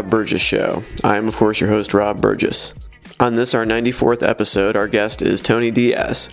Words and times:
Rob 0.00 0.08
Burgess 0.08 0.40
Show. 0.40 0.82
I 1.04 1.18
am, 1.18 1.28
of 1.28 1.36
course, 1.36 1.60
your 1.60 1.68
host, 1.68 1.92
Rob 1.92 2.22
Burgess. 2.22 2.72
On 3.20 3.34
this, 3.34 3.54
our 3.54 3.66
94th 3.66 4.26
episode, 4.26 4.74
our 4.74 4.88
guest 4.88 5.20
is 5.20 5.42
Tony 5.42 5.70
Diaz. 5.70 6.30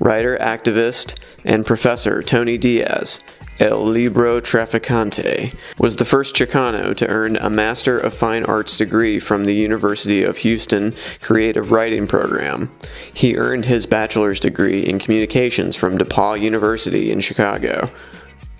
Writer, 0.00 0.38
activist, 0.38 1.18
and 1.44 1.66
professor 1.66 2.22
Tony 2.22 2.56
Diaz, 2.56 3.20
El 3.60 3.84
Libro 3.84 4.40
Traficante, 4.40 5.54
was 5.76 5.96
the 5.96 6.06
first 6.06 6.34
Chicano 6.34 6.96
to 6.96 7.06
earn 7.08 7.36
a 7.36 7.50
Master 7.50 7.98
of 7.98 8.14
Fine 8.14 8.46
Arts 8.46 8.78
degree 8.78 9.18
from 9.18 9.44
the 9.44 9.54
University 9.54 10.22
of 10.22 10.38
Houston 10.38 10.94
Creative 11.20 11.72
Writing 11.72 12.06
Program. 12.06 12.72
He 13.12 13.36
earned 13.36 13.66
his 13.66 13.84
bachelor's 13.84 14.40
degree 14.40 14.80
in 14.80 14.98
communications 14.98 15.76
from 15.76 15.98
DePaul 15.98 16.40
University 16.40 17.10
in 17.10 17.20
Chicago. 17.20 17.90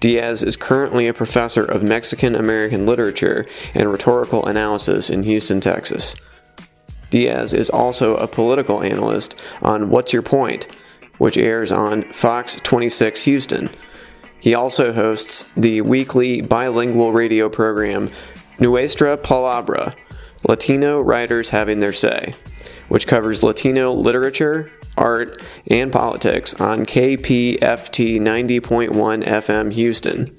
Diaz 0.03 0.43
is 0.43 0.57
currently 0.57 1.07
a 1.07 1.15
professor 1.15 1.65
of 1.65 1.85
Mexican 1.85 2.35
American 2.35 2.87
literature 2.87 3.47
and 3.73 3.93
rhetorical 3.93 4.45
analysis 4.45 5.09
in 5.09 5.23
Houston, 5.23 5.61
Texas. 5.61 6.17
Diaz 7.11 7.55
is 7.55 7.71
also 7.71 8.17
a 8.17 8.27
political 8.27 8.83
analyst 8.83 9.41
on 9.63 9.91
What's 9.91 10.13
Your 10.13 10.23
Point, 10.23 10.67
which 11.19 11.39
airs 11.39 11.71
on 11.71 12.03
Fox 12.11 12.57
26 12.57 13.23
Houston. 13.27 13.71
He 14.41 14.55
also 14.55 14.93
hosts 14.93 15.47
the 15.57 15.83
weekly 15.83 16.41
bilingual 16.41 17.13
radio 17.13 17.49
program 17.49 18.11
Nuestra 18.59 19.17
Palabra 19.17 19.95
Latino 20.49 21.01
Writers 21.01 21.51
Having 21.51 21.79
Their 21.79 21.93
Say, 21.93 22.35
which 22.89 23.07
covers 23.07 23.45
Latino 23.45 23.93
literature, 23.93 24.73
art, 24.97 25.43
and 25.67 25.93
politics 25.93 26.55
on 26.55 26.87
KPFT 26.87 28.21
90.1 28.21 29.25
FM 29.25 29.73
Houston. 29.73 30.37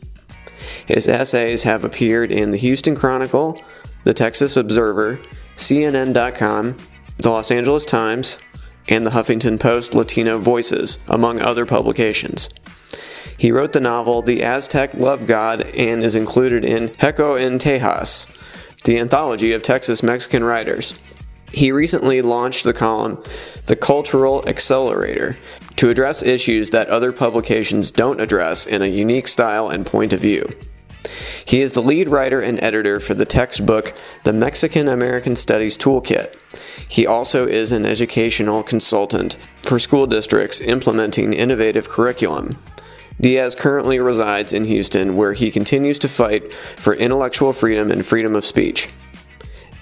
His 0.86 1.08
essays 1.08 1.64
have 1.64 1.84
appeared 1.84 2.32
in 2.32 2.52
the 2.52 2.58
Houston 2.58 2.96
Chronicle, 2.96 3.62
the 4.04 4.14
Texas 4.14 4.58
Observer, 4.58 5.20
CNN.com, 5.56 6.78
the 7.18 7.30
Los 7.30 7.52
Angeles 7.52 7.86
Times, 7.86 8.40
and 8.88 9.06
the 9.06 9.12
Huffington 9.12 9.60
Post 9.60 9.94
Latino 9.94 10.38
Voices, 10.38 11.00
among 11.08 11.40
other 11.40 11.66
publications. 11.66 12.50
He 13.38 13.52
wrote 13.52 13.74
the 13.74 13.80
novel 13.80 14.22
The 14.22 14.44
Aztec 14.44 14.94
Love 14.94 15.28
God 15.28 15.62
and 15.62 16.04
is 16.04 16.16
included 16.16 16.64
in 16.64 16.94
Hecho 16.96 17.36
en 17.36 17.60
Tejas, 17.60 18.28
the 18.84 19.00
anthology 19.00 19.54
of 19.54 19.64
Texas 19.64 20.04
Mexican 20.04 20.44
writers. 20.44 21.00
He 21.54 21.72
recently 21.72 22.24
launched 22.24 22.64
the 22.64 22.74
column 22.74 23.24
The 23.68 23.76
Cultural 23.76 24.44
Accelerator 24.48 25.38
to 25.76 25.92
address 25.92 26.24
issues 26.24 26.72
that 26.72 26.90
other 26.90 27.12
publications 27.12 27.92
don't 27.92 28.20
address 28.20 28.66
in 28.66 28.82
a 28.82 28.88
unique 28.88 29.28
style 29.28 29.70
and 29.70 29.86
point 29.86 30.14
of 30.14 30.20
view. 30.20 30.50
He 31.46 31.62
is 31.62 31.74
the 31.74 31.82
lead 31.84 32.10
writer 32.10 32.42
and 32.42 32.62
editor 32.64 33.00
for 33.00 33.14
the 33.14 33.26
textbook 33.26 33.94
The 34.24 34.34
Mexican 34.34 34.88
American 34.88 35.36
Studies 35.36 35.78
Toolkit. 35.78 36.36
He 36.90 37.06
also 37.06 37.48
is 37.48 37.72
an 37.72 37.86
educational 37.86 38.64
consultant 38.64 39.38
for 39.62 39.78
school 39.78 40.08
districts 40.08 40.60
implementing 40.60 41.34
innovative 41.34 41.88
curriculum. 41.88 42.58
Diaz 43.22 43.54
currently 43.54 44.00
resides 44.00 44.54
in 44.54 44.66
Houston, 44.66 45.16
where 45.16 45.34
he 45.34 45.52
continues 45.52 46.00
to 46.00 46.10
fight 46.10 46.52
for 46.78 46.96
intellectual 46.96 47.54
freedom 47.54 47.92
and 47.92 48.04
freedom 48.04 48.36
of 48.36 48.44
speech. 48.44 48.90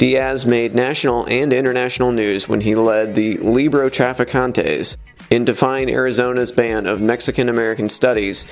Diaz 0.02 0.48
made 0.48 0.74
national 0.74 1.28
and 1.30 1.54
international 1.54 2.12
news 2.12 2.50
when 2.50 2.62
he 2.62 2.74
led 2.74 3.14
the 3.14 3.38
Libro 3.38 3.88
Traficantes 3.88 4.98
in 5.30 5.46
defying 5.46 5.92
Arizona's 5.92 6.52
ban 6.52 6.88
of 6.88 7.00
Mexican 7.00 7.50
American 7.50 7.88
studies 7.88 8.48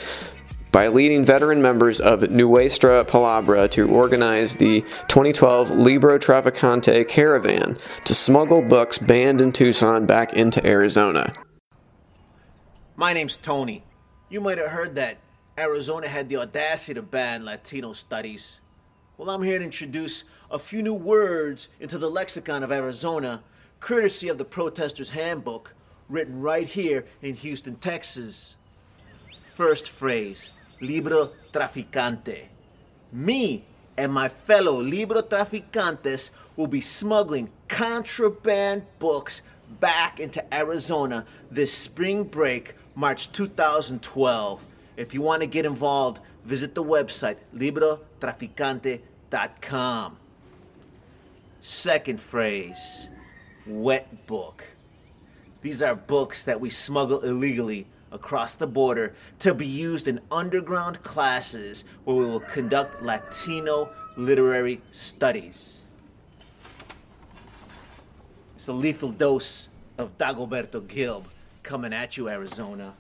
by 0.72 0.90
leading 0.90 1.26
veteran 1.26 1.60
members 1.60 2.00
of 2.00 2.30
Nuestra 2.30 3.04
Palabra 3.04 3.68
to 3.72 3.90
organize 3.90 4.58
the 4.58 4.82
2012 5.08 5.72
Libro 5.72 6.20
Traficante 6.20 7.08
Caravan 7.08 7.80
to 8.06 8.14
smuggle 8.14 8.62
books 8.62 9.00
banned 9.00 9.42
in 9.42 9.52
Tucson 9.52 10.06
back 10.06 10.34
into 10.34 10.64
Arizona. 10.64 11.34
My 12.96 13.12
name's 13.12 13.38
Tony. 13.38 13.84
You 14.30 14.40
might 14.40 14.60
have 14.60 14.70
heard 14.70 14.94
that 14.98 15.18
Arizona 15.58 16.10
had 16.10 16.30
the 16.30 16.38
audacity 16.38 16.94
to 16.94 17.02
ban 17.02 17.44
Latino 17.44 17.94
studies. 17.94 18.60
Well, 19.18 19.32
I'm 19.32 19.42
here 19.42 19.58
to 19.58 19.66
introduce 19.66 20.26
a 20.52 20.60
few 20.60 20.82
new 20.82 20.94
words 20.94 21.70
into 21.80 21.98
the 21.98 22.10
lexicon 22.10 22.64
of 22.64 22.72
Arizona, 22.72 23.44
courtesy 23.80 24.30
of 24.30 24.38
the 24.38 24.46
Protester's 24.46 25.10
Handbook, 25.10 25.74
written 26.08 26.42
right 26.42 26.68
here 26.68 27.06
in 27.22 27.36
Houston, 27.36 27.76
Texas. 27.76 28.56
First 29.42 29.90
phrase 29.90 30.52
Libro 30.82 31.32
Traficante. 31.52 32.48
Me 33.12 33.64
and 33.98 34.12
my 34.12 34.28
fellow 34.28 34.82
Libro 34.82 35.22
Traficantes 35.22 36.32
will 36.56 36.68
be 36.68 36.82
smuggling 36.82 37.50
contraband 37.68 38.84
books 38.98 39.42
back 39.80 40.20
into 40.20 40.44
Arizona 40.54 41.26
this 41.52 41.74
spring 41.74 42.24
break, 42.24 42.76
March 42.96 43.32
2012. 43.32 44.66
If 44.98 45.14
you 45.14 45.22
want 45.22 45.42
to 45.42 45.48
get 45.48 45.66
involved, 45.66 46.22
visit 46.44 46.74
the 46.74 46.84
website 46.84 47.38
librotraficante.com. 47.56 50.19
Second 51.62 52.20
phrase 52.20 53.10
wet 53.66 54.28
book. 54.28 54.64
These 55.62 55.82
are 55.82 55.96
books 55.96 56.44
that 56.44 56.60
we 56.60 56.70
smuggle 56.70 57.20
illegally 57.22 57.86
across 58.12 58.56
the 58.56 58.66
border 58.66 59.14
to 59.40 59.54
be 59.54 59.68
used 59.68 60.08
in 60.08 60.20
underground 60.32 61.04
classes 61.04 61.84
where 62.06 62.16
we 62.16 62.26
will 62.26 62.40
conduct 62.40 63.04
Latino 63.04 63.92
literary 64.18 64.82
studies. 64.92 65.82
It's 68.56 68.68
a 68.68 68.74
lethal 68.74 69.12
dose 69.12 69.70
of 69.98 70.18
Dagoberto 70.18 70.82
Gilb 70.82 71.26
coming 71.62 71.94
at 71.94 72.18
you, 72.18 72.30
Arizona. 72.30 72.94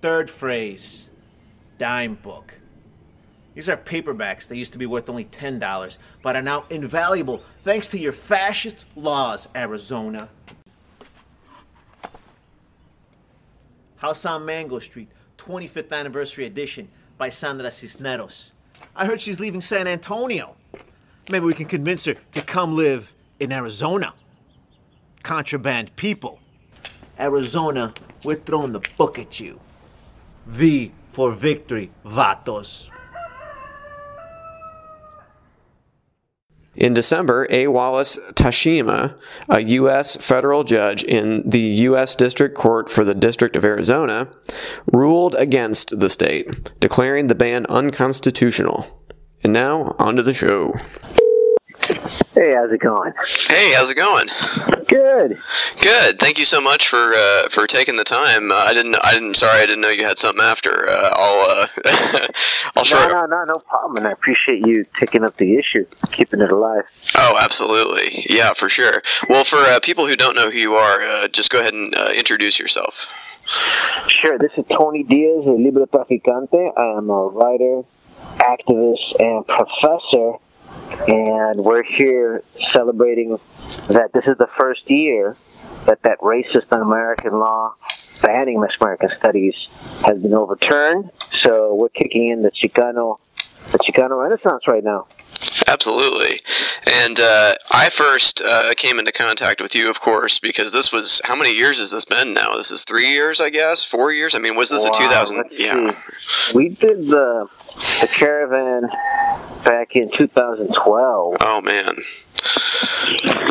Third 0.00 0.30
phrase 0.30 1.08
dime 1.78 2.14
book. 2.14 2.57
These 3.58 3.68
are 3.68 3.76
paperbacks 3.76 4.46
that 4.46 4.56
used 4.56 4.70
to 4.74 4.78
be 4.78 4.86
worth 4.86 5.10
only 5.10 5.24
$10, 5.24 5.98
but 6.22 6.36
are 6.36 6.42
now 6.42 6.64
invaluable 6.70 7.42
thanks 7.62 7.88
to 7.88 7.98
your 7.98 8.12
fascist 8.12 8.84
laws, 8.94 9.48
Arizona. 9.56 10.28
House 13.96 14.24
on 14.26 14.44
Mango 14.44 14.78
Street, 14.78 15.08
25th 15.38 15.90
Anniversary 15.90 16.46
Edition 16.46 16.88
by 17.16 17.30
Sandra 17.30 17.68
Cisneros. 17.72 18.52
I 18.94 19.06
heard 19.06 19.20
she's 19.20 19.40
leaving 19.40 19.60
San 19.60 19.88
Antonio. 19.88 20.54
Maybe 21.28 21.44
we 21.44 21.52
can 21.52 21.66
convince 21.66 22.04
her 22.04 22.14
to 22.14 22.40
come 22.40 22.76
live 22.76 23.12
in 23.40 23.50
Arizona. 23.50 24.14
Contraband 25.24 25.96
people. 25.96 26.38
Arizona, 27.18 27.92
we're 28.22 28.36
throwing 28.36 28.70
the 28.70 28.88
book 28.96 29.18
at 29.18 29.40
you. 29.40 29.58
V 30.46 30.92
for 31.10 31.32
victory, 31.32 31.90
Vatos. 32.06 32.88
In 36.78 36.94
December, 36.94 37.48
A. 37.50 37.66
Wallace 37.66 38.16
Tashima, 38.34 39.18
a 39.48 39.58
U.S. 39.58 40.16
federal 40.16 40.62
judge 40.62 41.02
in 41.02 41.42
the 41.44 41.58
U.S. 41.58 42.14
District 42.14 42.54
Court 42.56 42.88
for 42.88 43.02
the 43.02 43.16
District 43.16 43.56
of 43.56 43.64
Arizona, 43.64 44.30
ruled 44.92 45.34
against 45.34 45.98
the 45.98 46.08
state, 46.08 46.70
declaring 46.78 47.26
the 47.26 47.34
ban 47.34 47.66
unconstitutional. 47.66 48.86
And 49.42 49.52
now, 49.52 49.96
on 49.98 50.14
to 50.16 50.22
the 50.22 50.32
show. 50.32 50.72
Hey, 52.38 52.54
how's 52.54 52.70
it 52.70 52.78
going? 52.80 53.12
Hey, 53.48 53.72
how's 53.72 53.90
it 53.90 53.96
going? 53.96 54.28
Good. 54.86 55.38
Good. 55.80 56.20
Thank 56.20 56.38
you 56.38 56.44
so 56.44 56.60
much 56.60 56.86
for 56.86 57.12
uh, 57.14 57.48
for 57.50 57.66
taking 57.66 57.96
the 57.96 58.04
time. 58.04 58.52
Uh, 58.52 58.54
I 58.54 58.72
didn't. 58.74 58.94
I 59.02 59.12
didn't. 59.14 59.36
Sorry, 59.36 59.60
I 59.60 59.66
didn't 59.66 59.80
know 59.80 59.88
you 59.88 60.04
had 60.06 60.18
something 60.18 60.44
after. 60.44 60.88
Uh, 60.88 61.10
I'll. 61.14 61.50
Uh, 61.50 61.66
I'll 62.76 62.84
No, 62.84 62.84
try. 62.84 63.06
no, 63.08 63.26
no, 63.26 63.44
no 63.44 63.54
problem. 63.68 63.96
And 63.96 64.06
I 64.06 64.12
appreciate 64.12 64.64
you 64.64 64.86
taking 65.00 65.24
up 65.24 65.36
the 65.38 65.56
issue, 65.56 65.84
keeping 66.12 66.40
it 66.40 66.52
alive. 66.52 66.84
Oh, 67.16 67.36
absolutely. 67.40 68.24
Yeah, 68.30 68.52
for 68.54 68.68
sure. 68.68 69.02
Well, 69.28 69.42
for 69.44 69.56
uh, 69.56 69.80
people 69.80 70.06
who 70.06 70.14
don't 70.14 70.36
know 70.36 70.48
who 70.48 70.58
you 70.58 70.74
are, 70.76 71.02
uh, 71.02 71.26
just 71.28 71.50
go 71.50 71.58
ahead 71.58 71.74
and 71.74 71.92
uh, 71.96 72.10
introduce 72.14 72.60
yourself. 72.60 73.06
Sure, 74.22 74.38
this 74.38 74.52
is 74.56 74.64
Tony 74.70 75.02
Diaz, 75.02 75.44
a 75.44 75.50
Libro 75.50 75.86
Traficante. 75.86 76.72
I 76.78 76.98
am 76.98 77.10
a 77.10 77.26
writer, 77.26 77.82
activist, 78.38 79.18
and 79.18 79.44
professor. 79.46 80.34
And 81.08 81.64
we're 81.64 81.82
here 81.82 82.42
celebrating 82.72 83.38
that 83.88 84.10
this 84.12 84.24
is 84.26 84.36
the 84.38 84.48
first 84.58 84.88
year 84.90 85.36
that 85.86 86.02
that 86.02 86.18
racist 86.20 86.70
American 86.70 87.38
law 87.38 87.74
banning 88.20 88.60
Mexican 88.60 88.86
American 88.86 89.10
studies 89.18 89.54
has 90.04 90.18
been 90.20 90.34
overturned. 90.34 91.10
So 91.30 91.74
we're 91.74 91.88
kicking 91.88 92.28
in 92.28 92.42
the 92.42 92.50
Chicano, 92.50 93.18
the 93.72 93.78
Chicano 93.78 94.22
Renaissance 94.22 94.66
right 94.66 94.84
now. 94.84 95.06
Absolutely. 95.66 96.40
And 96.86 97.20
uh, 97.20 97.54
I 97.70 97.90
first 97.90 98.42
uh, 98.42 98.74
came 98.76 98.98
into 98.98 99.12
contact 99.12 99.60
with 99.60 99.74
you, 99.74 99.88
of 99.88 100.00
course, 100.00 100.38
because 100.38 100.72
this 100.72 100.90
was 100.90 101.20
how 101.24 101.36
many 101.36 101.52
years 101.52 101.78
has 101.78 101.90
this 101.90 102.04
been 102.04 102.34
now? 102.34 102.56
This 102.56 102.70
is 102.70 102.84
three 102.84 103.10
years, 103.10 103.40
I 103.40 103.50
guess, 103.50 103.84
four 103.84 104.12
years. 104.12 104.34
I 104.34 104.38
mean, 104.38 104.56
was 104.56 104.70
this 104.70 104.84
wow, 104.84 104.90
a 104.90 104.98
2000? 104.98 105.44
Yeah. 105.52 105.94
see. 106.18 106.52
We 106.54 106.68
did 106.70 107.06
the 107.06 107.48
the 108.00 108.08
caravan 108.08 108.88
back 109.64 109.94
in 109.94 110.10
2012. 110.10 111.36
Oh 111.40 111.60
man, 111.60 111.96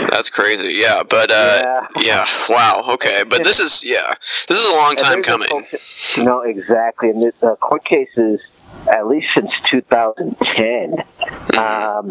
that's 0.10 0.30
crazy. 0.30 0.74
Yeah, 0.76 1.04
but 1.04 1.32
uh, 1.32 1.62
Yeah. 1.64 1.88
yeah. 1.98 2.28
Wow. 2.50 2.84
Okay, 2.94 3.24
but 3.24 3.44
this 3.44 3.60
is 3.60 3.84
yeah, 3.84 4.14
this 4.48 4.60
is 4.60 4.70
a 4.70 4.76
long 4.76 4.96
time 4.96 5.24
coming. 5.24 5.50
No, 6.18 6.42
exactly. 6.42 7.10
And 7.10 7.22
the, 7.22 7.34
the 7.40 7.56
court 7.58 7.86
cases, 7.86 8.42
at 8.94 9.08
least 9.08 9.28
since 9.36 9.52
2010. 9.72 11.04
Um, 11.58 12.10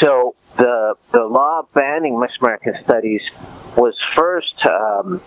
so 0.00 0.34
the 0.56 0.94
the 1.10 1.24
law 1.24 1.66
banning 1.74 2.18
Mexican 2.18 2.46
American 2.46 2.84
studies 2.84 3.22
was 3.76 3.94
first 4.14 4.64
um, 4.66 5.20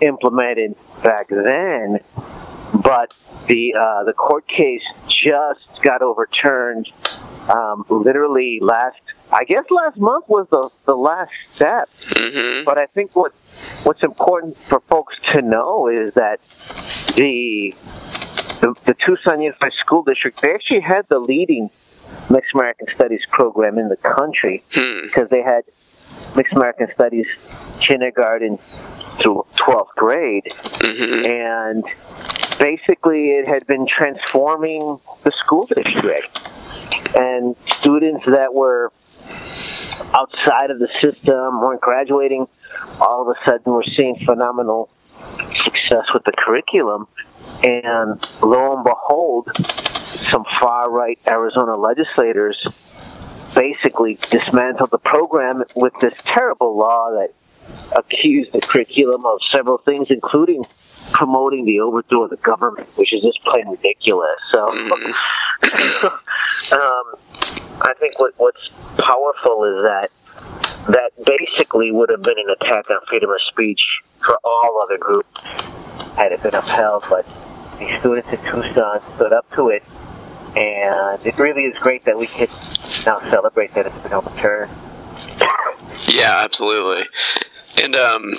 implemented 0.00 0.74
back 1.04 1.28
then, 1.28 2.00
but 2.82 3.12
the 3.46 3.74
uh, 3.74 4.04
the 4.04 4.12
court 4.12 4.46
case 4.48 4.82
just 5.08 5.82
got 5.82 6.02
overturned. 6.02 6.88
Um, 7.48 7.84
literally 7.88 8.58
last, 8.60 8.98
I 9.32 9.44
guess 9.44 9.64
last 9.70 9.96
month 9.98 10.28
was 10.28 10.48
the 10.50 10.68
the 10.84 10.96
last 10.96 11.30
step. 11.54 11.88
hmm 12.02 12.64
But 12.64 12.78
I 12.78 12.86
think 12.86 13.14
what 13.14 13.32
what's 13.84 14.02
important 14.02 14.58
for 14.58 14.80
folks 14.80 15.14
to 15.32 15.42
know 15.42 15.86
is 15.86 16.14
that 16.14 16.40
the 17.14 17.72
the, 18.60 18.74
the 18.84 18.94
Tucson 18.94 19.40
Unified 19.40 19.72
School 19.74 20.02
District 20.02 20.40
they 20.42 20.52
actually 20.52 20.80
had 20.80 21.06
the 21.08 21.18
leading 21.18 21.70
Mexican 22.30 22.60
American 22.60 22.86
Studies 22.94 23.22
program 23.30 23.78
in 23.78 23.88
the 23.88 23.96
country 23.96 24.62
Hmm. 24.72 25.02
because 25.02 25.28
they 25.30 25.42
had 25.42 25.64
Mexican 26.36 26.58
American 26.58 26.88
Studies 26.94 27.26
kindergarten 27.80 28.58
through 29.18 29.44
12th 29.56 29.94
grade. 29.96 30.52
Hmm 30.62 31.26
and 31.26 31.84
basically 32.58 33.30
it 33.32 33.46
had 33.46 33.66
been 33.66 33.86
transforming 33.86 34.98
the 35.24 35.32
school 35.32 35.66
district. 35.66 36.38
And 37.16 37.56
students 37.78 38.24
that 38.26 38.52
were 38.54 38.92
outside 40.14 40.70
of 40.70 40.78
the 40.78 40.88
system 41.00 41.60
weren't 41.60 41.80
graduating 41.80 42.46
all 43.00 43.22
of 43.22 43.28
a 43.28 43.34
sudden 43.44 43.72
we're 43.72 43.82
seeing 43.84 44.16
phenomenal 44.24 44.88
success 45.64 46.04
with 46.14 46.24
the 46.24 46.32
curriculum 46.36 47.06
and 47.62 48.28
lo 48.42 48.74
and 48.74 48.84
behold 48.84 49.50
some 50.30 50.44
far 50.60 50.90
right 50.90 51.18
arizona 51.26 51.74
legislators 51.76 52.56
basically 53.54 54.18
dismantled 54.30 54.90
the 54.90 54.98
program 54.98 55.64
with 55.74 55.92
this 56.00 56.12
terrible 56.24 56.76
law 56.76 57.10
that 57.10 57.32
accused 57.96 58.52
the 58.52 58.60
curriculum 58.60 59.24
of 59.24 59.38
several 59.50 59.78
things 59.78 60.08
including 60.10 60.64
promoting 61.12 61.64
the 61.64 61.80
overthrow 61.80 62.24
of 62.24 62.30
the 62.30 62.36
government, 62.36 62.88
which 62.96 63.12
is 63.12 63.22
just 63.22 63.42
plain 63.44 63.68
ridiculous. 63.68 64.38
So, 64.52 64.68
um, 64.70 65.00
I 66.72 67.94
think 67.98 68.18
what, 68.18 68.34
what's 68.36 68.68
powerful 68.98 69.64
is 69.64 69.82
that 69.82 70.10
that 70.88 71.10
basically 71.24 71.90
would 71.90 72.10
have 72.10 72.22
been 72.22 72.38
an 72.38 72.54
attack 72.60 72.90
on 72.90 72.98
freedom 73.08 73.30
of 73.30 73.40
speech 73.48 73.80
for 74.24 74.38
all 74.44 74.80
other 74.82 74.98
groups 74.98 75.75
had 76.16 76.32
it 76.32 76.42
been 76.42 76.54
upheld, 76.54 77.04
but 77.08 77.24
the 77.26 77.96
students 77.98 78.32
at 78.32 78.40
Tucson 78.40 79.00
stood 79.02 79.32
up 79.32 79.50
to 79.54 79.68
it, 79.68 79.82
and 80.56 81.24
it 81.26 81.38
really 81.38 81.64
is 81.64 81.78
great 81.78 82.04
that 82.04 82.18
we 82.18 82.26
can 82.26 82.48
now 83.04 83.20
celebrate 83.30 83.72
that 83.74 83.86
it's 83.86 84.02
been 84.02 84.12
overturned. 84.12 84.70
Yeah, 86.08 86.40
absolutely. 86.44 87.08
And 87.78 87.94
um, 87.94 88.30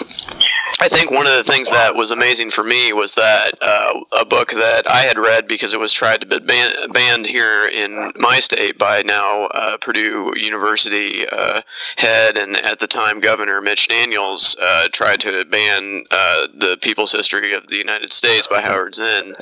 I 0.79 0.89
think 0.89 1.09
one 1.09 1.25
of 1.25 1.33
the 1.33 1.43
things 1.43 1.69
that 1.71 1.95
was 1.95 2.11
amazing 2.11 2.51
for 2.51 2.63
me 2.63 2.93
was 2.93 3.15
that 3.15 3.51
uh, 3.61 3.93
a 4.19 4.25
book 4.25 4.51
that 4.51 4.89
I 4.89 5.01
had 5.01 5.17
read 5.17 5.47
because 5.47 5.73
it 5.73 5.79
was 5.79 5.91
tried 5.91 6.21
to 6.21 6.27
be 6.27 6.39
ban- 6.39 6.91
banned 6.91 7.25
here 7.25 7.67
in 7.67 8.11
my 8.15 8.39
state 8.39 8.77
by 8.77 9.01
now 9.01 9.45
uh, 9.47 9.77
Purdue 9.77 10.33
University 10.35 11.27
uh, 11.29 11.61
head 11.95 12.37
and 12.37 12.57
at 12.57 12.77
the 12.77 12.87
time 12.87 13.19
Governor 13.19 13.59
Mitch 13.59 13.87
Daniels 13.87 14.55
uh, 14.61 14.87
tried 14.91 15.19
to 15.21 15.45
ban 15.45 16.05
uh, 16.11 16.47
the 16.55 16.77
People's 16.81 17.11
History 17.11 17.53
of 17.53 17.67
the 17.67 17.77
United 17.77 18.13
States 18.13 18.45
by 18.45 18.61
Howard 18.61 18.93
Zinn. 18.93 19.35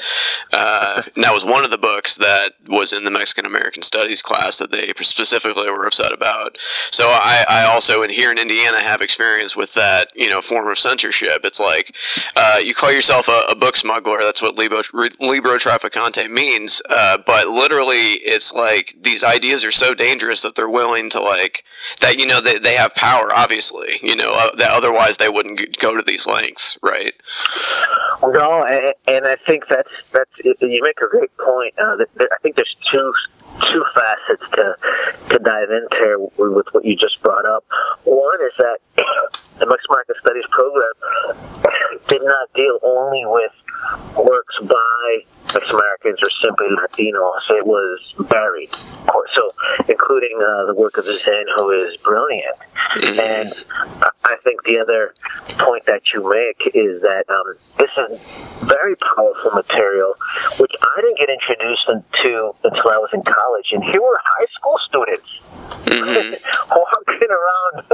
Uh, 0.53 1.01
and 1.15 1.23
that 1.23 1.33
was 1.33 1.43
one 1.43 1.65
of 1.65 1.71
the 1.71 1.77
books 1.77 2.15
that 2.15 2.51
was 2.67 2.93
in 2.93 3.03
the 3.03 3.11
Mexican 3.11 3.45
American 3.45 3.83
Studies 3.83 4.21
class 4.21 4.57
that 4.59 4.71
they 4.71 4.93
specifically 5.01 5.69
were 5.69 5.85
upset 5.85 6.13
about. 6.13 6.57
So 6.91 7.03
I, 7.07 7.43
I 7.49 7.65
also 7.65 8.03
in 8.03 8.09
here 8.09 8.31
in 8.31 8.37
Indiana 8.37 8.79
have 8.79 9.01
experience 9.01 9.55
with 9.55 9.73
that 9.73 9.84
you 10.15 10.29
know 10.29 10.41
form 10.41 10.67
of 10.67 10.77
censorship. 10.79 11.41
It's 11.43 11.59
like 11.59 11.95
uh, 12.35 12.59
you 12.63 12.73
call 12.73 12.91
yourself 12.91 13.27
a, 13.27 13.41
a 13.49 13.55
book 13.55 13.75
smuggler. 13.75 14.19
That's 14.19 14.41
what 14.41 14.55
libro, 14.55 14.81
libro 15.19 15.57
traficante 15.57 16.29
means. 16.29 16.81
Uh, 16.89 17.17
but 17.25 17.47
literally, 17.47 18.13
it's 18.23 18.53
like 18.53 18.95
these 19.01 19.23
ideas 19.23 19.63
are 19.63 19.71
so 19.71 19.93
dangerous 19.93 20.41
that 20.43 20.55
they're 20.55 20.69
willing 20.69 21.09
to 21.11 21.21
like 21.21 21.63
that. 22.01 22.19
You 22.19 22.25
know 22.27 22.41
they, 22.41 22.57
they 22.59 22.75
have 22.75 22.93
power. 22.95 23.31
Obviously, 23.33 23.99
you 24.01 24.15
know 24.15 24.31
uh, 24.33 24.55
that 24.57 24.71
otherwise 24.71 25.17
they 25.17 25.29
wouldn't 25.29 25.77
go 25.79 25.95
to 25.95 26.03
these 26.03 26.25
lengths, 26.27 26.77
right? 26.81 27.13
No, 28.23 28.63
and, 28.63 28.93
and 29.07 29.25
I 29.27 29.35
think 29.47 29.65
that's 29.69 29.89
that's 30.11 30.29
you 30.61 30.81
make 30.83 30.97
a 31.01 31.09
great 31.09 31.35
point. 31.37 31.73
Uh, 31.77 31.95
that- 31.97 32.05
that 32.15 32.29
I 32.31 32.37
think 32.41 32.55
there's 32.55 32.75
two 32.91 33.13
two 33.71 33.83
facets 33.93 34.51
to 34.53 34.75
to 35.29 35.39
dive 35.39 35.69
into 35.69 36.31
with 36.37 36.67
what 36.71 36.85
you 36.85 36.95
just 36.95 37.21
brought 37.21 37.45
up. 37.45 37.65
One 38.03 38.39
is 38.41 38.53
that 38.57 38.77
the 39.59 39.65
Mexican 39.65 39.91
American 39.95 40.15
Studies 40.21 40.43
program 40.51 40.93
did 42.07 42.21
not 42.23 42.51
deal 42.53 42.79
only 42.83 43.23
with 43.25 43.51
works 44.17 44.55
by 44.63 45.23
Mexican 45.53 45.75
Americans 45.75 46.19
or 46.21 46.29
simply 46.43 46.67
Latinos. 46.75 47.41
It 47.51 47.65
was 47.65 47.99
varied, 48.29 48.71
of 49.13 49.23
so 49.35 49.51
including 49.87 50.37
uh, 50.41 50.65
the 50.65 50.73
work 50.75 50.97
of 50.97 51.05
Zinn, 51.05 51.45
who 51.55 51.71
is 51.85 51.95
brilliant. 51.97 52.55
And 53.19 53.53
I- 53.91 54.11
think 54.45 54.61
the 54.63 54.79
other 54.79 55.13
point 55.57 55.85
that 55.87 56.01
you 56.13 56.21
make 56.21 56.69
is 56.75 57.01
that 57.01 57.25
um, 57.29 57.55
this 57.77 57.89
is 57.97 58.61
very 58.69 58.95
powerful 58.95 59.49
material, 59.57 60.13
which 60.59 60.71
I 60.79 61.01
didn't 61.01 61.17
get 61.17 61.29
introduced 61.33 61.85
to 61.87 62.53
until 62.63 62.89
I 62.91 62.97
was 63.01 63.09
in 63.13 63.23
college. 63.23 63.65
And 63.71 63.83
here 63.85 64.01
were 64.01 64.19
high 64.21 64.45
school 64.53 64.77
students 64.85 65.29
Mhm. 65.89 66.37
walking 66.69 67.29
around, 67.29 67.85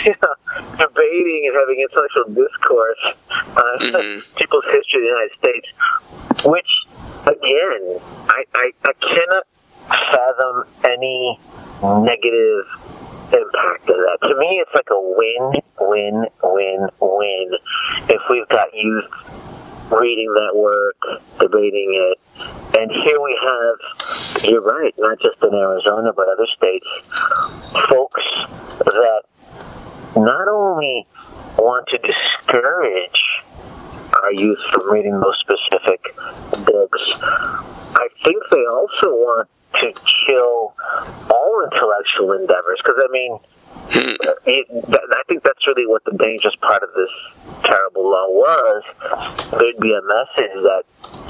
you 0.04 0.14
know, 0.22 0.34
debating 0.78 1.50
and 1.50 1.54
having 1.56 1.80
intellectual 1.80 2.24
discourse 2.34 3.02
on 3.56 3.78
Mhm. 3.80 4.22
people's 4.36 4.64
history 4.70 5.00
of 5.00 5.04
the 5.04 5.12
United 5.14 5.34
States, 5.38 5.68
which, 6.46 6.70
again, 7.26 8.00
I, 8.30 8.44
I, 8.54 8.70
I 8.84 8.92
cannot 8.94 9.44
fathom 9.88 10.64
any 10.84 11.38
negative 12.04 12.66
impact 13.32 13.88
of 13.88 13.96
that. 13.96 14.18
To 14.22 14.34
me, 14.38 14.62
it's 14.62 14.70
like 14.74 14.88
a 14.90 15.00
win, 15.00 15.52
win, 15.80 16.26
win, 16.42 16.88
win. 17.00 17.50
If 18.08 18.22
we've 18.30 18.48
got 18.48 18.68
youth 18.74 19.88
reading 19.92 20.32
that 20.34 20.54
work, 20.54 20.96
debating 21.40 21.90
it, 22.12 22.18
and 22.78 22.90
here 22.90 23.20
we 23.20 23.38
have, 23.42 24.44
you're 24.44 24.62
right, 24.62 24.94
not 24.98 25.18
just 25.20 25.42
in 25.42 25.52
Arizona, 25.54 26.12
but 26.14 26.26
other 26.28 26.46
states, 26.56 26.86
folks 27.88 28.22
that 28.84 29.22
not 30.16 30.48
only 30.48 31.06
want 31.58 31.86
to 31.88 31.98
discourage 31.98 33.20
our 34.22 34.32
youth 34.32 34.58
from 34.72 34.90
reading 34.90 35.18
those 35.20 35.38
specific 35.40 36.02
books, 36.66 37.00
I 37.96 38.08
think 38.24 38.42
they 38.50 38.66
also 38.66 39.08
want 39.14 39.48
to 39.74 39.92
kill 40.26 40.74
all 41.30 41.68
intellectual 41.70 42.32
endeavors. 42.32 42.80
Because, 42.82 43.02
I 43.02 43.12
mean, 43.12 43.38
hmm. 43.92 44.16
it, 44.46 44.66
I 44.92 45.22
think 45.28 45.42
that's 45.44 45.66
really 45.66 45.86
what 45.86 46.04
the 46.04 46.16
dangerous 46.16 46.54
part 46.60 46.82
of 46.82 46.90
this 46.94 47.62
terrible 47.62 48.10
law 48.10 48.28
was. 48.28 48.82
There'd 49.58 49.78
be 49.78 49.94
a 49.94 50.02
message 50.02 50.56
that, 50.64 50.84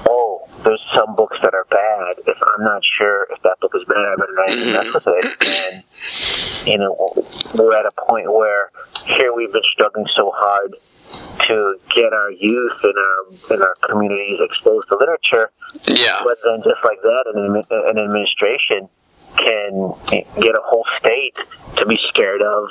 oh, 0.09 0.43
there's 0.65 0.83
some 0.95 1.15
books 1.17 1.39
that 1.43 1.55
are 1.55 1.67
bad. 1.71 2.19
If 2.27 2.39
I'm 2.57 2.65
not 2.65 2.83
sure 2.99 3.27
if 3.31 3.43
that 3.43 3.59
book 3.61 3.73
is 3.75 3.83
bad, 3.87 3.97
I 3.99 4.17
better 4.17 4.35
not 4.35 4.51
even 4.51 4.73
mess 4.73 4.95
with 4.95 5.05
it. 5.07 5.47
And, 5.47 6.67
you 6.69 6.79
know, 6.79 7.13
we're 7.55 7.77
at 7.77 7.87
a 7.87 7.93
point 8.09 8.33
where 8.33 8.71
here 9.05 9.33
we've 9.35 9.53
been 9.53 9.63
struggling 9.73 10.07
so 10.17 10.33
hard 10.35 10.75
to 11.49 11.75
get 11.95 12.13
our 12.13 12.31
youth 12.31 12.79
and 12.85 12.95
our 12.97 13.55
and 13.55 13.63
our 13.63 13.75
communities 13.89 14.39
exposed 14.41 14.89
to 14.89 14.97
literature, 14.97 15.51
Yeah. 15.89 16.21
but 16.23 16.39
then 16.45 16.63
just 16.63 16.85
like 16.85 17.01
that, 17.03 17.25
an, 17.35 17.65
an 17.71 17.99
administration 17.99 18.89
can 19.37 19.95
get 20.41 20.55
a 20.55 20.61
whole 20.63 20.85
state 20.99 21.35
to 21.77 21.87
be 21.87 21.99
scared 22.09 22.43
of 22.43 22.69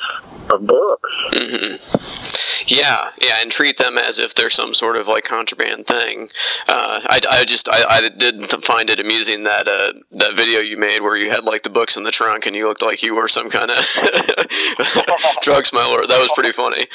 of 0.51 0.65
books. 0.65 1.09
Mm-hmm. 1.31 2.38
Yeah, 2.69 3.11
yeah, 3.19 3.41
and 3.41 3.51
treat 3.51 3.77
them 3.77 3.97
as 3.97 4.19
if 4.19 4.35
they're 4.35 4.49
some 4.49 4.73
sort 4.73 4.95
of 4.95 5.07
like 5.07 5.23
contraband 5.23 5.87
thing. 5.87 6.29
Uh, 6.67 7.01
I, 7.03 7.19
I 7.29 7.45
just 7.45 7.67
I, 7.69 7.83
I 7.89 8.09
did 8.09 8.51
find 8.63 8.89
it 8.89 8.99
amusing 8.99 9.43
that 9.43 9.67
uh, 9.67 9.93
that 10.11 10.35
video 10.35 10.59
you 10.59 10.77
made 10.77 11.01
where 11.01 11.17
you 11.17 11.31
had 11.31 11.45
like 11.45 11.63
the 11.63 11.69
books 11.69 11.97
in 11.97 12.03
the 12.03 12.11
trunk 12.11 12.45
and 12.45 12.55
you 12.55 12.67
looked 12.67 12.81
like 12.81 13.01
you 13.01 13.15
were 13.15 13.27
some 13.27 13.49
kind 13.49 13.71
of 13.71 13.77
drug 15.41 15.65
smuggler. 15.65 16.05
That 16.07 16.19
was 16.19 16.31
pretty 16.35 16.51
funny. 16.51 16.87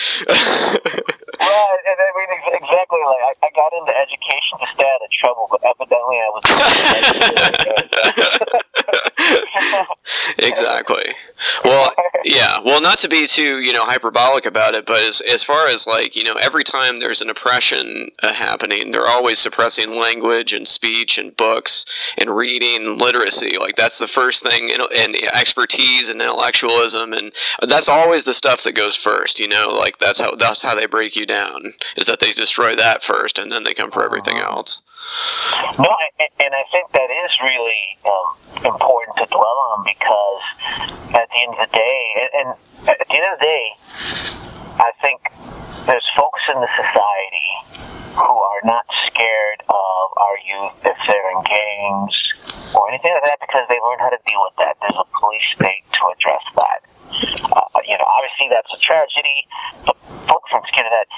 well, 1.44 1.66
and 1.86 1.98
I 2.00 2.10
mean 2.16 2.30
exactly 2.56 3.00
like 3.04 3.22
I, 3.22 3.32
I 3.44 3.50
got 3.54 3.72
into 3.72 3.92
education 3.92 4.58
to 4.60 4.66
stay 4.72 4.88
out 4.88 5.02
of 5.04 5.10
trouble, 5.12 5.46
but 5.50 5.60
evidently 5.64 6.16
I 6.16 6.28
was. 6.32 6.42
exactly. 10.38 11.14
Well, 11.64 11.94
yeah. 12.24 12.58
Well, 12.64 12.80
not 12.80 12.98
to 13.00 13.08
be 13.08 13.26
too 13.26 13.60
you 13.60 13.72
know 13.72 13.84
hyperbolic 13.84 14.46
about 14.46 14.74
it, 14.74 14.86
but 14.86 15.02
as 15.02 15.20
as 15.22 15.44
far 15.44 15.68
as 15.68 15.86
like 15.86 16.16
you 16.16 16.24
know, 16.24 16.34
every 16.34 16.64
time 16.64 16.98
there's 16.98 17.20
an 17.20 17.30
oppression 17.30 18.10
uh, 18.22 18.32
happening, 18.32 18.90
they're 18.90 19.06
always 19.06 19.38
suppressing 19.38 19.98
language 19.98 20.52
and 20.52 20.66
speech 20.66 21.18
and 21.18 21.36
books 21.36 21.84
and 22.18 22.30
reading, 22.30 22.98
literacy. 22.98 23.56
Like 23.58 23.76
that's 23.76 23.98
the 23.98 24.08
first 24.08 24.42
thing, 24.42 24.70
and, 24.70 24.82
and 24.96 25.16
expertise 25.34 26.08
and 26.08 26.20
intellectualism, 26.20 27.12
and 27.12 27.32
that's 27.68 27.88
always 27.88 28.24
the 28.24 28.34
stuff 28.34 28.62
that 28.62 28.72
goes 28.72 28.96
first. 28.96 29.40
You 29.40 29.48
know, 29.48 29.68
like 29.68 29.98
that's 29.98 30.20
how 30.20 30.34
that's 30.36 30.62
how 30.62 30.74
they 30.74 30.86
break 30.86 31.16
you 31.16 31.26
down 31.26 31.33
is 31.96 32.06
that 32.06 32.20
they 32.20 32.32
destroy 32.32 32.74
that 32.76 33.02
first, 33.02 33.38
and 33.38 33.50
then 33.50 33.64
they 33.64 33.74
come 33.74 33.90
for 33.90 34.04
everything 34.04 34.38
uh-huh. 34.38 34.56
else. 34.56 34.82
No, 35.78 35.90
and 36.18 36.54
I 36.54 36.64
think 36.72 36.92
that 36.92 37.10
is 37.10 37.30
really 37.42 37.84
um, 38.08 38.72
important 38.72 39.16
to 39.18 39.26
dwell 39.26 39.58
on 39.74 39.84
because 39.84 40.42
at 41.14 41.28
the 41.28 41.38
end 41.44 41.52
of 41.54 41.68
the 41.68 41.76
day, 41.76 42.00
and 42.40 42.48
at 42.88 42.98
the 42.98 43.14
end 43.14 43.26
of 43.32 43.38
the 43.38 43.44
day, 43.44 43.66
I 44.80 44.90
think 45.02 45.20
there's 45.86 46.08
folks 46.16 46.40
in 46.48 46.60
the 46.60 46.70
society 46.72 47.50
who 48.16 48.32
are 48.32 48.62
not 48.64 48.86
scared 49.06 49.60
of 49.68 50.04
our 50.16 50.36
youth 50.46 50.78
if 50.86 50.98
they're 51.06 51.30
in 51.36 51.42
gangs 51.44 52.14
or 52.74 52.88
anything 52.88 53.12
like 53.12 53.24
that 53.28 53.38
because 53.40 53.66
they 53.68 53.78
learn 53.82 53.98
how 53.98 54.08
to 54.08 54.18
deal 54.26 54.40
with 54.40 54.56
that. 54.58 54.76
There's 54.80 54.98
a 54.98 55.08
police 55.18 55.48
state 55.54 55.84
to 55.92 56.02
address 56.14 56.44
that. 56.56 56.80
Uh, 57.11 57.61
you 57.87 57.96
know, 57.99 58.08
obviously 58.08 58.49
that's 58.50 58.70
a 58.73 58.80
tragedy, 58.80 59.46
but 59.87 59.96
folks 60.26 60.50
aren't 60.52 60.66
scared 60.68 60.87
of 60.87 60.94
that. 60.94 61.08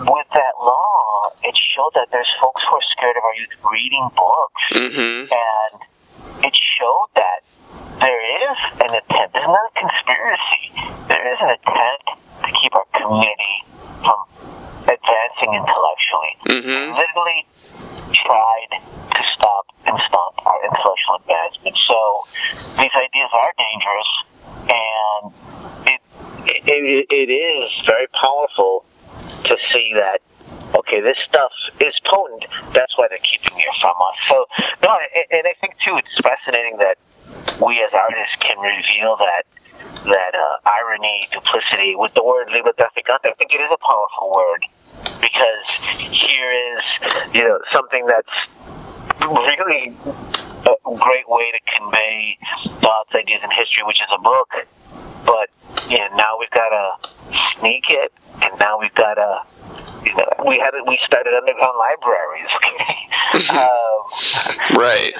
With 0.00 0.30
that 0.32 0.54
law, 0.56 1.32
it 1.44 1.54
showed 1.76 1.92
that 1.94 2.08
there's 2.10 2.30
folks 2.40 2.62
who 2.64 2.72
are 2.76 2.86
scared 2.96 3.16
of 3.16 3.24
our 3.24 3.36
youth 3.36 3.52
reading 3.68 4.08
books, 4.16 4.64
mm-hmm. 4.72 5.28
and 5.28 5.74
it 6.40 6.54
showed 6.56 7.10
that 7.20 7.44
there 8.00 8.22
is 8.48 8.58
an 8.80 8.96
attempt. 8.96 9.36
There's 9.36 9.44
not 9.44 9.68
a 9.68 9.74
conspiracy. 9.76 10.64
There 11.04 11.20
is 11.20 11.38
an 11.44 11.52
attempt 11.52 12.06
to 12.16 12.50
keep 12.56 12.72
our 12.72 12.88
community 12.96 13.56
from 14.00 14.24
advancing 14.88 15.52
intellectually. 15.52 16.32
Mm-hmm. 16.48 16.96
Literally 16.96 17.40
tried 18.24 18.72
to 18.80 19.22
stop 19.36 19.64
and 19.84 19.96
stop 20.08 20.32
our 20.46 20.58
intellectual 20.64 21.20
advancement. 21.20 21.76
So 21.76 21.98
these 22.80 22.94
ideas 22.96 23.30
are 23.36 23.52
dangerous, 23.52 24.10
and 24.68 25.32
it, 26.46 26.62
it, 26.66 27.06
it 27.10 27.30
is 27.30 27.86
very 27.86 28.06
powerful 28.08 28.84
to 29.44 29.56
see 29.72 29.92
that 29.94 30.20
okay, 30.74 31.00
this 31.00 31.16
stuff 31.28 31.50
is 31.80 31.94
potent. 32.06 32.46
That's 32.72 32.96
why 32.96 33.08
they're 33.08 33.18
keeping 33.18 33.58
it 33.58 33.74
from 33.80 33.94
us. 33.98 34.16
So, 34.28 34.46
no, 34.82 34.96
and 35.30 35.46
I 35.46 35.54
think 35.60 35.74
too, 35.84 35.96
it's 35.98 36.18
fascinating 36.20 36.78
that 36.78 36.98
we 37.64 37.82
as 37.82 37.92
artists 37.92 38.36
can 38.40 38.58
reveal 38.58 39.16
that 39.18 39.44
that 40.04 40.32
uh, 40.34 40.56
irony, 40.64 41.28
duplicity 41.32 41.94
with 41.96 42.14
the 42.14 42.24
word 42.24 42.48
librotraficante. 42.48 43.28
I 43.28 43.34
think 43.36 43.52
it 43.52 43.60
is 43.60 43.70
a 43.70 43.80
powerful 43.80 44.32
word 44.34 44.64
because 45.20 45.66
here 46.10 46.52
is 46.52 47.34
you 47.34 47.44
know 47.44 47.60
something 47.72 48.06
that's 48.06 48.36
really 49.18 49.94
a 50.66 50.96
great 50.98 51.28
way 51.28 51.50
to 51.52 51.60
convey 51.78 52.38
thoughts, 52.80 53.10
ideas, 53.14 53.40
and 53.42 53.52
history, 53.52 53.84
which 53.86 54.00
is 54.00 54.10
a 54.14 54.20
book. 54.20 54.50
But 55.26 55.48
you 55.90 55.98
know, 55.98 56.08
now 56.16 56.38
we've 56.38 56.50
got 56.50 56.70
to 56.70 57.08
sneak 57.58 57.84
it, 57.88 58.12
and 58.42 58.58
now 58.58 58.78
we've 58.78 58.94
got 58.94 59.14
to 59.14 59.42
you 60.04 60.14
know, 60.16 60.28
we 60.46 60.58
had 60.58 60.72
we 60.86 60.98
started 61.04 61.34
underground 61.34 61.76
libraries. 61.76 62.50
um, 63.52 64.00
right. 64.80 65.14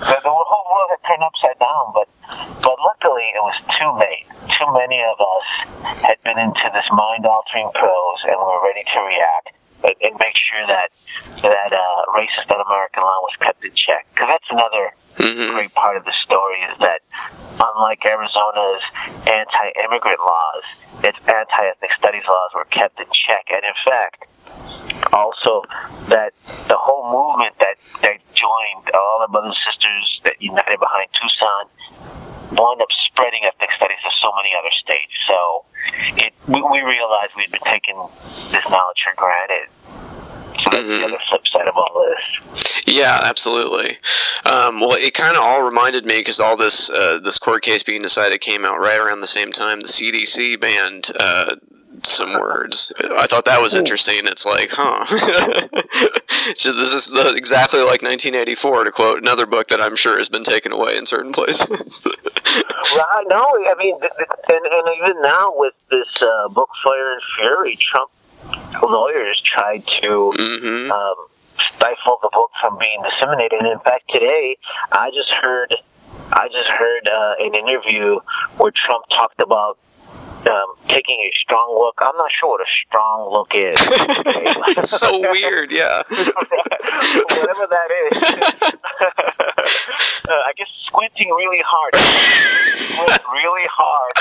The, 0.00 0.16
the 0.24 0.32
whole 0.32 0.66
world 0.72 0.90
had 0.90 1.02
turned 1.04 1.22
upside 1.22 1.58
down, 1.60 1.92
but 1.92 2.08
but 2.64 2.76
luckily 2.80 3.28
it 3.36 3.42
was 3.44 3.58
too 3.76 3.90
late. 4.00 4.26
Too 4.48 4.68
many 4.72 5.02
of 5.04 5.20
us 5.20 5.46
had 6.00 6.16
been 6.24 6.38
into 6.38 6.66
this 6.72 6.88
mind-altering 6.90 7.70
prose, 7.74 8.20
and 8.24 8.36
we 8.38 8.44
were 8.48 8.64
ready 8.64 8.84
to 8.84 8.98
react 9.00 9.54
and, 9.84 9.94
and 10.00 10.12
make 10.18 10.36
sure 10.36 10.64
that 10.66 10.88
that 11.44 11.70
uh, 11.72 12.00
racist 12.16 12.48
un-American 12.50 13.02
law 13.02 13.20
was 13.22 13.36
kept 13.40 13.64
in 13.64 13.72
check. 13.76 14.06
Because 14.12 14.28
that's 14.32 14.50
another 14.50 14.84
mm-hmm. 15.20 15.52
great 15.54 15.74
part 15.74 15.96
of 15.96 16.04
the 16.04 16.14
story 16.24 16.60
is 16.72 16.76
that 16.80 17.00
unlike 17.60 18.00
Arizona's 18.04 18.82
anti-immigrant 19.28 20.20
laws, 20.20 20.64
its 21.04 21.20
anti-ethnic 21.28 21.92
studies 21.98 22.24
laws 22.28 22.50
were 22.54 22.68
kept 22.72 22.98
in 22.98 23.06
check, 23.12 23.44
and 23.52 23.62
in 23.62 23.78
fact, 23.84 24.24
also 25.12 25.62
that 26.08 26.32
the 26.68 26.76
whole 26.76 27.04
movement 27.12 27.54
that 27.58 27.76
that 28.02 28.18
joined 28.44 28.92
all 28.92 29.24
the 29.24 29.30
brothers 29.32 29.56
and 29.56 29.62
sisters 29.72 30.04
that 30.24 30.36
united 30.40 30.78
behind 30.78 31.08
Tucson 31.16 31.64
wound 32.52 32.80
up 32.80 32.88
spreading 33.08 33.40
ethnic 33.48 33.70
studies 33.76 33.98
to 34.04 34.10
so 34.20 34.28
many 34.36 34.52
other 34.52 34.74
states. 34.84 35.14
So 35.28 35.38
it, 36.20 36.32
we, 36.48 36.60
we 36.60 36.80
realized 36.84 37.32
we'd 37.36 37.50
been 37.50 37.64
taking 37.64 37.96
this 38.52 38.64
knowledge 38.68 39.00
for 39.00 39.14
granted. 39.16 39.72
So 40.60 40.70
that's 40.70 40.84
mm-hmm. 40.84 41.00
the 41.00 41.04
other 41.08 41.22
flip 41.28 41.42
side 41.48 41.68
of 41.68 41.76
all 41.76 42.06
this. 42.06 42.84
Yeah, 42.86 43.20
absolutely. 43.24 43.98
Um, 44.44 44.80
well, 44.80 44.94
it 44.94 45.14
kind 45.14 45.36
of 45.36 45.42
all 45.42 45.62
reminded 45.62 46.04
me 46.04 46.20
because 46.20 46.38
all 46.38 46.56
this 46.56 46.90
uh, 46.90 47.18
this 47.18 47.38
court 47.38 47.62
case 47.62 47.82
being 47.82 48.02
decided 48.02 48.40
came 48.40 48.64
out 48.64 48.78
right 48.78 49.00
around 49.00 49.20
the 49.20 49.26
same 49.26 49.52
time 49.52 49.80
the 49.80 49.88
CDC 49.88 50.60
banned 50.60 51.10
uh, 51.18 51.56
some 52.06 52.32
words. 52.34 52.92
I 52.98 53.26
thought 53.26 53.44
that 53.44 53.60
was 53.60 53.74
interesting. 53.74 54.20
It's 54.24 54.44
like, 54.44 54.70
huh? 54.70 55.04
so 56.56 56.72
this 56.72 56.92
is 56.92 57.06
the, 57.06 57.34
exactly 57.36 57.80
like 57.80 58.02
1984, 58.02 58.84
to 58.84 58.90
quote 58.90 59.18
another 59.18 59.46
book 59.46 59.68
that 59.68 59.80
I'm 59.80 59.96
sure 59.96 60.18
has 60.18 60.28
been 60.28 60.44
taken 60.44 60.72
away 60.72 60.96
in 60.96 61.06
certain 61.06 61.32
places. 61.32 62.00
right? 62.04 63.24
No, 63.28 63.44
I 63.44 63.74
mean, 63.78 63.96
and, 64.00 64.66
and 64.66 64.88
even 64.96 65.22
now 65.22 65.52
with 65.54 65.74
this 65.90 66.22
uh, 66.22 66.48
book 66.48 66.70
Fire 66.84 67.12
and 67.12 67.22
Fury, 67.36 67.78
Trump 67.80 68.10
lawyers 68.82 69.40
tried 69.44 69.86
to. 70.02 70.32
Mm-hmm. 70.36 70.90
Um, 70.90 71.14
stifle 71.76 72.18
the 72.22 72.30
book 72.32 72.50
from 72.60 72.78
being 72.78 73.02
disseminated. 73.02 73.60
And 73.60 73.68
in 73.68 73.78
fact, 73.80 74.10
today 74.12 74.56
I 74.92 75.10
just 75.10 75.30
heard 75.40 75.74
I 76.32 76.48
just 76.48 76.68
heard 76.68 77.08
uh, 77.08 77.34
an 77.40 77.54
interview 77.54 78.18
where 78.58 78.72
Trump 78.72 79.04
talked 79.10 79.42
about 79.42 79.78
um, 80.46 80.74
taking 80.88 81.18
a 81.20 81.30
strong 81.40 81.76
look. 81.78 81.94
I'm 81.98 82.16
not 82.16 82.30
sure 82.38 82.50
what 82.50 82.60
a 82.60 82.70
strong 82.86 83.32
look 83.32 83.54
is. 83.54 83.78
it's 84.76 84.90
so 85.00 85.20
weird, 85.32 85.70
yeah. 85.70 86.02
Whatever 86.08 87.66
that 87.70 87.90
is. 87.90 88.18
uh, 90.28 90.42
I 90.46 90.52
guess 90.56 90.68
squinting 90.86 91.30
really 91.30 91.62
hard. 91.64 91.96
Squint 91.96 93.22
really 93.32 93.68
hard 93.70 94.12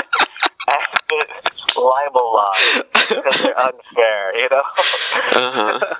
at 0.69 1.01
the 1.09 1.81
libel 1.81 2.33
laws 2.33 2.83
because 2.93 3.41
they're 3.41 3.59
unfair, 3.59 4.37
you 4.37 4.47
know. 4.49 4.63
Uh-huh. 5.33 5.95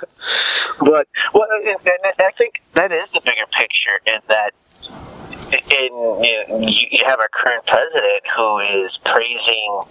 but 0.79 1.07
well, 1.33 1.47
and, 1.65 1.79
and 1.85 2.13
I 2.19 2.31
think 2.37 2.61
that 2.73 2.91
is 2.91 3.09
the 3.13 3.21
bigger 3.21 3.47
picture 3.59 3.99
in 4.05 4.21
that 4.27 4.53
in 5.53 5.91
you, 6.23 6.43
know, 6.47 6.57
you 6.59 6.99
have 7.05 7.19
our 7.19 7.29
current 7.29 7.65
president 7.65 8.23
who 8.35 8.59
is 8.59 8.91
praising 9.05 9.83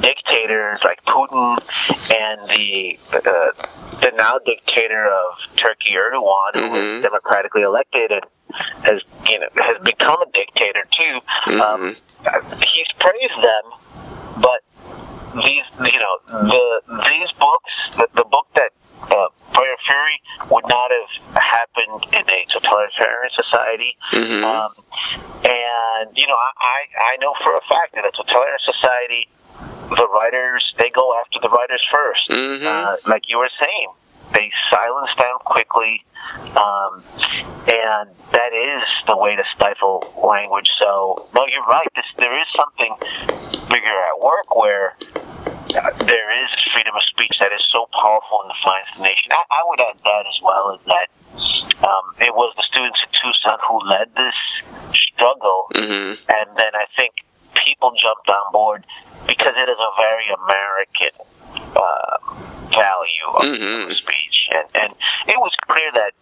dictators 0.00 0.80
like 0.84 1.02
Putin 1.04 1.58
and 2.14 2.48
the 2.48 2.98
uh, 3.12 3.50
the 4.00 4.12
now 4.16 4.38
dictator 4.44 5.06
of 5.06 5.56
Turkey, 5.56 5.94
Erdogan, 5.98 6.54
who 6.54 6.60
mm-hmm. 6.60 6.72
was 6.72 7.02
democratically 7.02 7.62
elected 7.62 8.12
and 8.12 8.24
has 8.84 9.02
you 9.28 9.38
know 9.40 9.48
has 9.58 9.82
become 9.84 10.22
a 10.22 10.30
dictator 10.32 10.84
too. 10.96 11.20
Mm-hmm. 11.46 11.60
Um, 11.60 11.96
he's 12.60 12.90
praised 12.98 13.40
them, 13.42 13.64
but 14.42 14.62
these 15.34 15.66
you 15.92 15.98
know 15.98 16.14
the 16.26 16.80
these 16.86 17.32
books, 17.38 17.72
the, 17.96 18.06
the 18.14 18.24
book 18.24 18.46
that 18.54 18.70
uh, 19.02 19.28
Fury 19.88 20.20
would 20.50 20.64
not 20.68 20.90
have 20.90 21.10
happened 21.34 22.04
in 22.12 22.24
a 22.28 22.40
totalitarian 22.48 23.30
society. 23.34 23.96
Mm-hmm. 24.12 24.44
Um, 24.44 24.72
and 25.44 26.16
you 26.16 26.26
know, 26.26 26.36
I, 26.36 27.14
I 27.14 27.16
know 27.20 27.34
for 27.42 27.56
a 27.56 27.62
fact 27.68 27.94
that 27.94 28.04
a 28.04 28.12
totalitarian 28.12 28.62
society, 28.64 29.28
the 29.96 30.08
writers 30.12 30.74
they 30.76 30.90
go 30.90 31.16
after 31.20 31.38
the 31.40 31.48
writers 31.48 31.82
1st 31.94 32.36
mm-hmm. 32.36 32.66
uh, 32.66 32.96
like 33.10 33.24
you 33.28 33.38
were 33.38 33.50
saying. 33.60 33.88
they 34.32 34.52
silence 34.68 35.10
them 35.16 35.38
quickly, 35.44 36.04
um, 36.52 37.02
and 37.66 38.10
that 38.36 38.52
is 38.52 38.84
the 39.06 39.16
way 39.16 39.34
to 39.34 39.42
stifle 39.56 40.04
language. 40.22 40.68
So, 40.78 41.26
no, 41.34 41.46
you're 41.46 41.64
right. 41.64 41.88
This, 41.96 42.04
there 42.18 42.38
is 42.38 42.46
something 42.54 42.94
bigger 43.72 43.96
at 44.12 44.20
work 44.20 44.54
where 44.54 44.96
there 45.72 46.30
is 46.44 46.50
freedom 46.72 46.94
of 46.96 47.02
speech 47.10 47.36
that 47.40 47.52
is 47.52 47.62
so 47.72 47.88
powerful 47.92 48.42
and 48.44 48.52
defines 48.52 48.88
the 48.96 49.02
nation. 49.04 49.28
I, 49.32 49.42
I 49.50 49.60
would 49.68 49.80
add 49.80 49.98
that 50.04 50.24
as 50.26 50.38
well 50.42 50.64
as 50.74 50.80
that 50.86 51.08
um, 51.86 52.04
it 52.20 52.32
was 52.34 52.54
the 52.56 52.64
students 52.66 52.98
in 53.04 53.10
Tucson 53.12 53.58
who 53.68 53.78
led 53.86 54.08
this 54.16 54.38
struggle, 55.14 55.68
hmm 55.74 56.14
and 56.28 56.48
then 56.56 56.72
I 56.74 56.86
think 56.98 57.12
people 57.64 57.92
jumped 58.00 58.28
on 58.28 58.52
board 58.52 58.84
because 59.26 59.54
it 59.56 59.68
is 59.68 59.78
a 59.78 59.92
very 60.00 60.26
American 60.30 61.14
uh, 61.76 62.16
value 62.72 63.26
of 63.34 63.40
freedom 63.42 63.88
Mhm. 63.88 63.90
of 63.90 63.96
speech, 63.96 64.36
and, 64.54 64.66
and 64.74 64.90
it 65.28 65.38
was 65.38 65.52
clear 65.66 65.90
that 65.94 66.12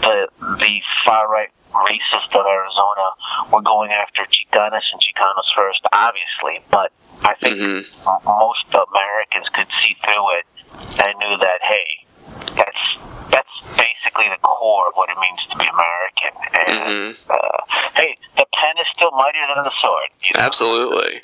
the 0.00 0.28
the 0.58 0.80
far 1.04 1.28
right 1.28 1.48
racists 1.72 2.34
of 2.34 2.44
Arizona 2.46 3.06
were 3.52 3.62
going 3.62 3.90
after 3.92 4.22
Chicanas 4.26 4.82
and 4.92 5.00
Chicanos 5.00 5.46
first, 5.56 5.80
obviously, 5.92 6.64
but 6.70 6.90
I 7.24 7.34
think 7.34 7.56
Mhm. 7.56 7.84
most 8.24 8.64
Americans 8.74 9.48
could 9.54 9.68
see 9.82 9.94
through 10.04 10.30
it 10.38 10.46
and 11.06 11.18
knew 11.18 11.36
that 11.38 11.60
hey, 11.62 12.06
that's 12.56 13.30
that's 13.30 13.76
basically 13.76 14.26
the 14.30 14.38
core 14.42 14.88
of 14.88 14.94
what 14.94 15.08
it 15.10 15.16
means 15.20 15.40
to 15.50 15.56
be 15.58 15.64
American. 15.64 16.32
And 16.68 17.16
Mhm. 17.16 17.16
uh, 17.30 17.58
hey, 17.94 18.16
the 18.36 18.46
pen 18.52 18.74
is 18.80 18.86
still 18.94 19.10
mightier 19.12 19.46
than 19.54 19.64
the 19.64 19.70
sword. 19.80 20.08
You 20.24 20.36
know? 20.38 20.44
Absolutely. 20.44 21.22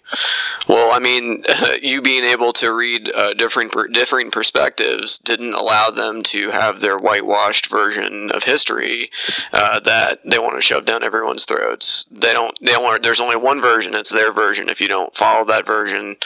Well, 0.68 0.92
I 0.94 0.98
mean, 1.00 1.42
you 1.82 2.00
being 2.00 2.24
able 2.24 2.52
to 2.54 2.72
read 2.72 3.10
uh, 3.14 3.34
different 3.34 3.72
differing 3.92 4.30
perspectives 4.30 5.18
didn't 5.18 5.54
allow 5.54 5.90
them 5.90 6.22
to 6.24 6.50
have 6.50 6.80
their 6.80 6.98
whitewashed 6.98 7.66
version 7.66 8.30
of 8.30 8.44
history 8.44 9.10
uh, 9.52 9.80
that 9.80 10.20
they 10.24 10.38
want 10.38 10.54
to 10.56 10.60
shove 10.62 10.84
down 10.84 11.02
everyone's 11.02 11.44
throats. 11.44 12.06
They 12.10 12.32
don't. 12.32 12.56
They 12.62 12.76
want. 12.76 13.02
There's 13.02 13.20
only 13.20 13.36
one 13.36 13.60
version. 13.60 13.94
It's 13.94 14.10
their 14.10 14.32
version. 14.32 14.68
If 14.68 14.80
you 14.80 14.88
don't 14.88 15.14
follow 15.14 15.44
that 15.46 15.66
version, 15.66 16.16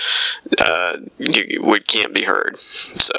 uh, 0.58 0.98
you, 1.18 1.44
you 1.48 1.62
would- 1.62 1.80
can't 1.90 2.12
be 2.14 2.22
heard. 2.22 2.56
So. 2.60 3.14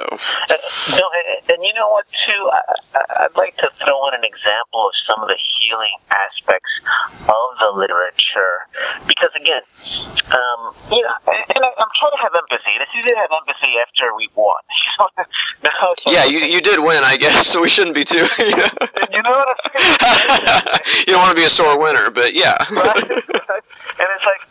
Uh, 0.50 0.54
no, 0.92 1.10
and, 1.52 1.64
you 1.64 1.74
know 1.76 1.90
what? 1.92 2.06
Too, 2.26 2.42
I, 2.52 2.62
I'd 3.28 3.36
like 3.36 3.56
to 3.58 3.70
throw 3.84 4.08
in 4.10 4.14
an 4.16 4.24
example 4.26 4.88
of 4.88 4.94
some 5.10 5.20
of 5.24 5.28
the 5.28 5.38
healing 5.60 5.96
aspects 6.12 6.72
of 7.28 7.48
the 7.60 7.72
literature, 7.78 8.56
because 9.08 9.30
again, 9.36 9.62
um, 10.32 10.74
you 10.92 11.02
know, 11.04 11.16
and, 11.28 11.44
and 11.56 11.62
I, 11.64 11.70
I'm 11.78 11.92
trying 12.00 12.16
to 12.16 12.22
have 12.24 12.34
empathy, 12.36 12.72
and 12.76 12.82
it's 12.84 12.92
easy 12.98 13.12
to 13.12 13.20
have 13.20 13.32
empathy 13.36 13.74
after 13.82 14.16
we've 14.16 14.34
won. 14.36 14.62
So- 16.04 16.12
Yeah, 16.12 16.26
you, 16.26 16.40
you 16.40 16.62
did 16.62 16.80
win, 16.80 17.04
I 17.04 17.18
guess. 17.18 17.48
So 17.48 17.62
we 17.66 17.70
shouldn't 17.70 17.96
be 17.96 18.04
too. 18.04 18.26
You 18.40 18.56
know, 18.56 18.68
You 19.12 19.22
know 19.24 19.32
what 19.32 19.48
I'm 19.76 19.82
saying? 19.82 21.04
you 21.08 21.14
don't 21.14 21.22
want 21.22 21.36
to 21.36 21.42
be 21.42 21.46
a 21.46 21.50
sore 21.50 21.78
winner, 21.80 22.10
but 22.10 22.34
yeah. 22.34 22.56
right? 22.72 23.10
and 23.12 24.08
it's 24.16 24.26
like 24.26 24.42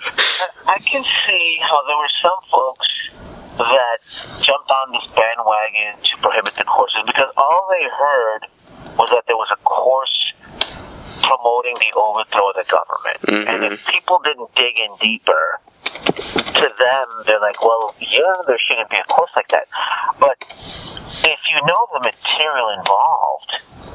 I 0.69 0.79
can 0.79 1.03
see 1.27 1.59
how 1.63 1.79
there 1.87 1.97
were 1.97 2.15
some 2.23 2.41
folks 2.51 3.50
that 3.65 3.99
jumped 4.41 4.71
on 4.71 4.93
this 4.93 5.07
bandwagon 5.13 5.97
to 6.01 6.13
prohibit 6.23 6.55
the 6.57 6.65
courses 6.65 7.03
because 7.07 7.31
all 7.37 7.69
they 7.71 7.85
heard 7.89 8.41
was 8.97 9.09
that 9.11 9.25
there 9.27 9.37
was 9.37 9.49
a 9.53 9.61
course 9.63 10.33
promoting 11.23 11.77
the 11.79 11.93
overthrow 11.95 12.51
of 12.51 12.57
the 12.57 12.67
government, 12.67 13.19
and 13.47 13.65
if 13.65 13.79
mm-hmm. 13.79 13.91
people 13.91 14.19
didn't 14.25 14.51
dig 14.57 14.79
in 14.79 14.91
deeper. 15.01 15.61
To 16.61 16.69
them, 16.77 17.07
they're 17.25 17.41
like, 17.41 17.63
well, 17.65 17.95
yeah, 18.01 18.43
there 18.47 18.59
shouldn't 18.69 18.91
be 18.91 18.97
a 18.97 19.05
course 19.05 19.31
like 19.35 19.49
that. 19.49 19.67
But 20.19 20.37
if 21.25 21.41
you 21.49 21.57
know 21.65 21.87
the 21.95 22.01
material 22.05 22.69
involved, 22.77 23.53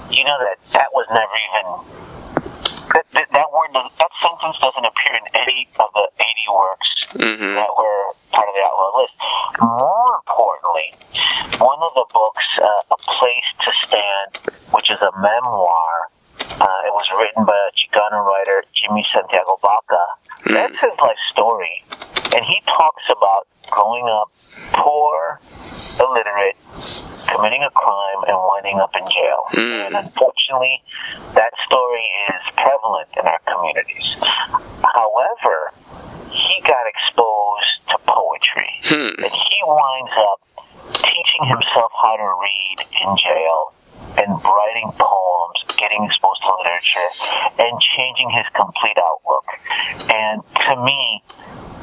you 0.10 0.24
know 0.24 0.38
that 0.40 0.58
that 0.74 0.90
was 0.94 1.06
never 1.12 1.36
even 1.46 2.35
that, 2.94 3.06
that, 3.14 3.28
that 3.32 3.50
word, 3.52 3.72
that 3.74 4.12
sentence 4.22 4.58
doesn't 4.62 4.86
appear 4.86 5.14
in 5.16 5.26
any 5.36 5.68
of 5.80 5.90
the 5.94 6.06
80 6.20 6.30
works 6.54 6.90
hmm 7.16 7.56
that 7.56 7.72
were 7.78 8.04
part 8.32 8.48
of 8.50 8.56
the 8.56 8.64
outlaw 8.68 8.92
list. 9.00 9.16
More 9.62 10.12
importantly, 10.20 10.88
one 11.64 11.80
of 11.80 11.92
the 11.96 12.06
books, 12.12 12.46
uh, 12.60 12.96
A 12.96 12.98
Place 13.08 13.50
to 13.64 13.72
Stand, 13.88 14.30
which 14.74 14.92
is 14.92 15.00
a 15.00 15.12
memoir, 15.20 16.12
uh, 16.60 16.88
it 16.88 16.94
was 16.94 17.08
written 17.18 17.46
by 17.46 17.56
a 17.56 17.72
Chicano 17.80 18.26
writer, 18.26 18.64
Jimmy 18.76 19.06
Santiago 19.08 19.58
Baca. 19.62 20.04
That's 20.52 20.76
his 20.76 20.92
life 21.02 21.18
story. 21.32 21.84
And 22.36 22.44
he 22.44 22.62
talks 22.68 23.04
about 23.10 23.48
growing 23.72 24.08
up 24.10 24.32
poor, 24.74 25.40
illiterate, 26.00 26.58
committing 27.28 27.64
a 27.64 27.72
crime, 27.72 28.22
and 28.28 28.38
winding 28.38 28.80
up 28.80 28.92
in 28.96 29.06
jail. 29.08 29.40
Mm. 29.54 29.86
And 29.88 29.94
unfortunately, 30.08 30.82
that 31.34 31.52
story 31.68 32.06
is 32.36 32.42
prevalent 32.58 33.10
in 33.18 33.26
our 33.26 33.40
communities. 33.48 34.16
However, 34.94 35.72
he 36.32 36.62
got 36.68 36.86
exposed 36.88 37.72
to 37.90 37.96
poetry. 38.08 38.72
Hmm. 38.86 39.24
And 39.24 39.32
he 39.34 39.58
winds 39.66 40.12
up 40.20 40.40
teaching 41.02 41.44
himself 41.48 41.92
how 42.02 42.16
to 42.18 42.28
read 42.42 42.78
in 43.02 43.10
jail 43.18 43.74
and 44.20 44.30
writing 44.44 44.92
poems, 45.00 45.58
getting 45.80 46.04
exposed 46.06 46.42
to 46.44 46.52
literature, 46.60 47.10
and 47.60 47.74
changing 47.98 48.30
his 48.32 48.46
complete 48.56 48.98
outlook. 49.00 49.48
And 50.12 50.44
to 50.70 50.74
me, 50.84 51.24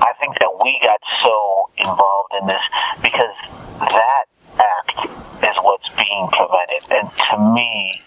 I 0.01 0.13
think 0.21 0.39
that 0.41 0.53
we 0.63 0.79
got 0.83 1.01
so 1.25 1.71
involved 1.79 2.33
in 2.41 2.47
this 2.47 2.65
because 3.03 3.37
that 3.81 4.25
act 4.61 4.97
is 5.45 5.57
what's 5.65 5.89
being 5.97 6.29
prevented. 6.29 6.83
And 6.93 7.09
to 7.09 7.35
me, 7.53 8.01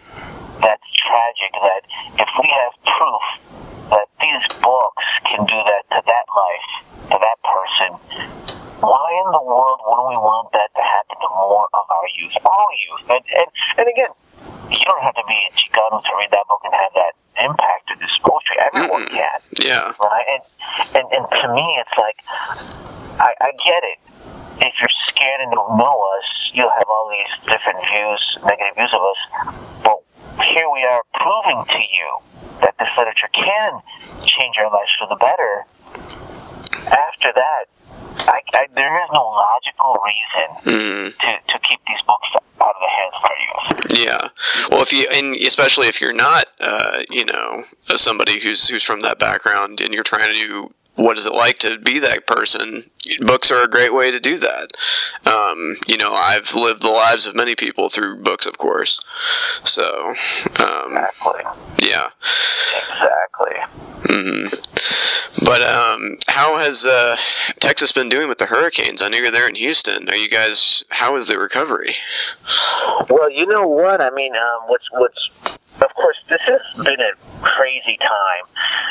that's 0.61 0.87
tragic 1.05 1.51
that 1.61 1.81
if 2.21 2.29
we 2.41 2.47
have 2.49 2.73
proof 2.85 3.25
that 3.93 4.07
these 4.17 4.45
books 4.65 5.05
can 5.29 5.45
do 5.45 5.59
that 5.61 5.83
to 5.93 5.99
that 6.01 6.25
life, 6.33 6.69
to 7.13 7.17
that 7.21 7.37
person, 7.45 7.89
why 8.81 9.07
in 9.23 9.29
the 9.31 9.43
world 9.45 9.79
wouldn't 9.85 10.09
we 10.09 10.17
want 10.19 10.49
that 10.51 10.73
to 10.73 10.81
happen 10.83 11.15
to 11.21 11.29
more 11.31 11.69
of 11.69 11.85
our 11.85 12.07
youth, 12.17 12.33
all 12.43 12.69
youth? 12.89 13.05
And, 13.13 13.23
and, 13.39 13.47
and 13.77 13.85
again, 13.87 14.11
you 14.73 14.83
don't 14.83 15.03
have 15.05 15.15
to 15.15 15.25
be 15.29 15.37
a 15.37 15.51
Chicano 15.53 16.01
to 16.01 16.11
read 16.17 16.31
that 16.33 16.45
book 16.49 16.59
and 16.65 16.73
have 16.73 16.93
that 16.97 17.13
impact 17.45 17.93
of 17.93 17.97
this 18.01 18.11
poetry. 18.25 18.57
Everyone 18.73 19.05
Mm-mm. 19.05 19.15
can 19.15 19.39
Yeah. 19.63 19.93
right? 20.01 20.27
And, 20.33 20.43
and 20.97 21.05
and 21.13 21.23
to 21.29 21.45
me, 21.53 21.65
it's 21.79 21.95
like 21.97 22.17
I, 23.21 23.31
I 23.37 23.49
get 23.63 23.81
it. 23.85 23.99
If 24.65 24.73
you're 24.81 24.95
scared 25.13 25.39
and 25.45 25.51
don't 25.53 25.77
know 25.77 25.97
us, 26.17 26.27
you'll 26.57 26.73
have 26.73 26.89
all 26.89 27.11
these 27.13 27.31
different 27.45 27.79
views, 27.85 28.21
negative 28.43 28.75
views 28.75 28.93
of 28.97 29.03
us. 29.03 29.21
But 29.83 29.99
here 30.51 30.67
we 30.73 30.83
are 30.83 31.03
proving 31.15 31.63
to 31.63 31.79
you 31.79 32.07
that 32.63 32.75
this 32.79 32.87
literature 32.97 33.31
can 33.35 33.79
change 34.23 34.55
our 34.59 34.71
lives 34.71 34.91
for 34.99 35.07
the 35.07 35.19
better. 35.19 35.63
After 36.87 37.31
that, 37.35 37.63
I, 38.27 38.39
I, 38.53 38.67
there 38.73 38.95
is 39.03 39.09
no 39.13 39.23
logical 39.23 39.97
reason 40.03 40.47
Mm. 40.65 41.17
to, 41.17 41.53
to 41.53 41.59
keep 41.67 41.79
these 41.87 42.01
books 42.07 42.27
out 42.61 42.69
of 42.69 42.81
the 42.81 42.89
hands 42.89 43.13
of 43.15 43.23
our 43.23 43.37
youth. 43.45 44.05
Yeah. 44.05 44.29
Well, 44.71 44.81
if 44.81 44.91
you 44.93 45.05
and 45.13 45.34
especially 45.47 45.87
if 45.87 46.01
you're 46.01 46.13
not, 46.13 46.45
uh, 46.59 47.03
you 47.09 47.25
know, 47.25 47.65
somebody 47.95 48.39
who's 48.39 48.67
who's 48.67 48.83
from 48.83 49.01
that 49.01 49.19
background 49.19 49.81
and 49.81 49.93
you're 49.93 50.03
trying 50.03 50.33
to 50.33 50.33
do 50.33 50.73
what 50.95 51.17
is 51.17 51.25
it 51.25 51.33
like 51.33 51.57
to 51.59 51.77
be 51.77 51.99
that 51.99 52.25
person, 52.25 52.89
books 53.19 53.51
are 53.51 53.63
a 53.63 53.67
great 53.69 53.93
way 53.93 54.11
to 54.11 54.19
do 54.19 54.37
that. 54.39 54.71
Um, 55.25 55.75
you 55.87 55.97
know, 55.97 56.11
I've 56.13 56.53
lived 56.55 56.81
the 56.81 56.89
lives 56.89 57.27
of 57.27 57.35
many 57.35 57.55
people 57.55 57.89
through 57.89 58.23
books, 58.23 58.45
of 58.45 58.57
course. 58.57 58.99
So, 59.63 60.13
um, 60.59 60.97
Exactly. 60.97 61.41
yeah. 61.79 62.07
Exactly. 62.89 63.55
hmm 64.07 64.47
But 65.45 65.61
um, 65.61 66.17
how 66.27 66.57
has 66.57 66.85
uh, 66.85 67.15
Texas 67.59 67.91
been 67.91 68.09
doing 68.09 68.29
with 68.29 68.37
the 68.37 68.45
hurricanes? 68.45 69.01
I 69.01 69.09
know 69.09 69.17
you're 69.17 69.31
there 69.31 69.49
in 69.49 69.55
Houston. 69.55 70.09
Are 70.09 70.15
you 70.15 70.29
guys? 70.29 70.83
How 70.89 71.15
is 71.17 71.27
the 71.27 71.37
recovery? 71.37 71.95
Well, 73.09 73.29
you 73.29 73.45
know 73.47 73.67
what? 73.67 74.01
I 74.01 74.09
mean, 74.11 74.33
um, 74.33 74.67
what's 74.69 74.85
what's 74.91 75.29
of 75.81 75.93
course 75.95 76.17
this 76.29 76.41
has 76.43 76.85
been 76.85 76.99
a 77.01 77.13
crazy 77.41 77.97
time 77.99 78.45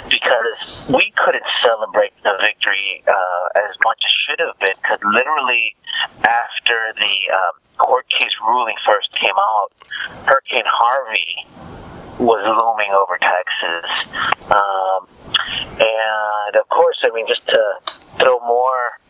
because 0.09 0.88
we 0.92 1.12
couldn't 1.16 1.44
celebrate 1.64 2.12
the 2.23 2.37
victory 2.40 3.03
uh, 3.07 3.68
as 3.68 3.77
much 3.85 4.01
as 4.05 4.12
should 4.27 4.40
have 4.40 4.59
been. 4.59 4.77
Because 4.83 5.01
literally 5.03 5.77
after 6.25 6.92
the 6.97 7.14
um, 7.33 7.55
court 7.79 8.09
case 8.09 8.33
ruling 8.47 8.77
first 8.85 9.12
came 9.12 9.37
out, 9.37 9.68
Hurricane 10.27 10.66
Harvey 10.66 11.47
was 12.20 12.44
looming 12.47 12.92
over 12.94 13.18
Texas, 13.18 13.87
um, 14.51 15.09
and 15.81 16.57
of 16.57 16.68
course, 16.68 16.97
I 17.03 17.11
mean, 17.12 17.27
just 17.27 17.44
to 17.49 17.61
throw 18.18 18.38
more 18.40 19.01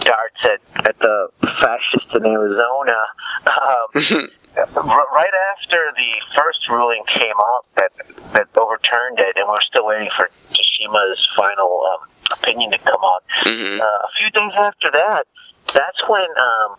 darts 0.00 0.40
at, 0.44 0.86
at 0.86 0.98
the 1.00 1.28
fascists 1.42 2.14
in 2.14 2.24
Arizona. 2.24 2.98
Um, 3.46 4.28
right 4.66 5.34
after 5.54 5.78
the 5.96 6.10
first 6.34 6.68
ruling 6.68 7.02
came 7.06 7.34
out 7.38 7.64
that 7.76 7.92
that 8.32 8.48
overturned 8.56 9.18
it, 9.18 9.36
and 9.36 9.48
we're 9.48 9.60
still 9.70 9.86
waiting 9.86 10.08
for 10.16 10.30
Tashima's 10.50 11.26
final 11.36 11.82
um, 11.94 12.08
opinion 12.32 12.70
to 12.72 12.78
come 12.78 13.02
out. 13.02 13.22
Mhm. 13.44 13.80
Uh, 13.80 13.84
a 13.84 14.08
few 14.18 14.30
days 14.30 14.52
after 14.58 14.90
that, 14.90 15.26
that's 15.72 16.00
when 16.08 16.26
um, 16.42 16.76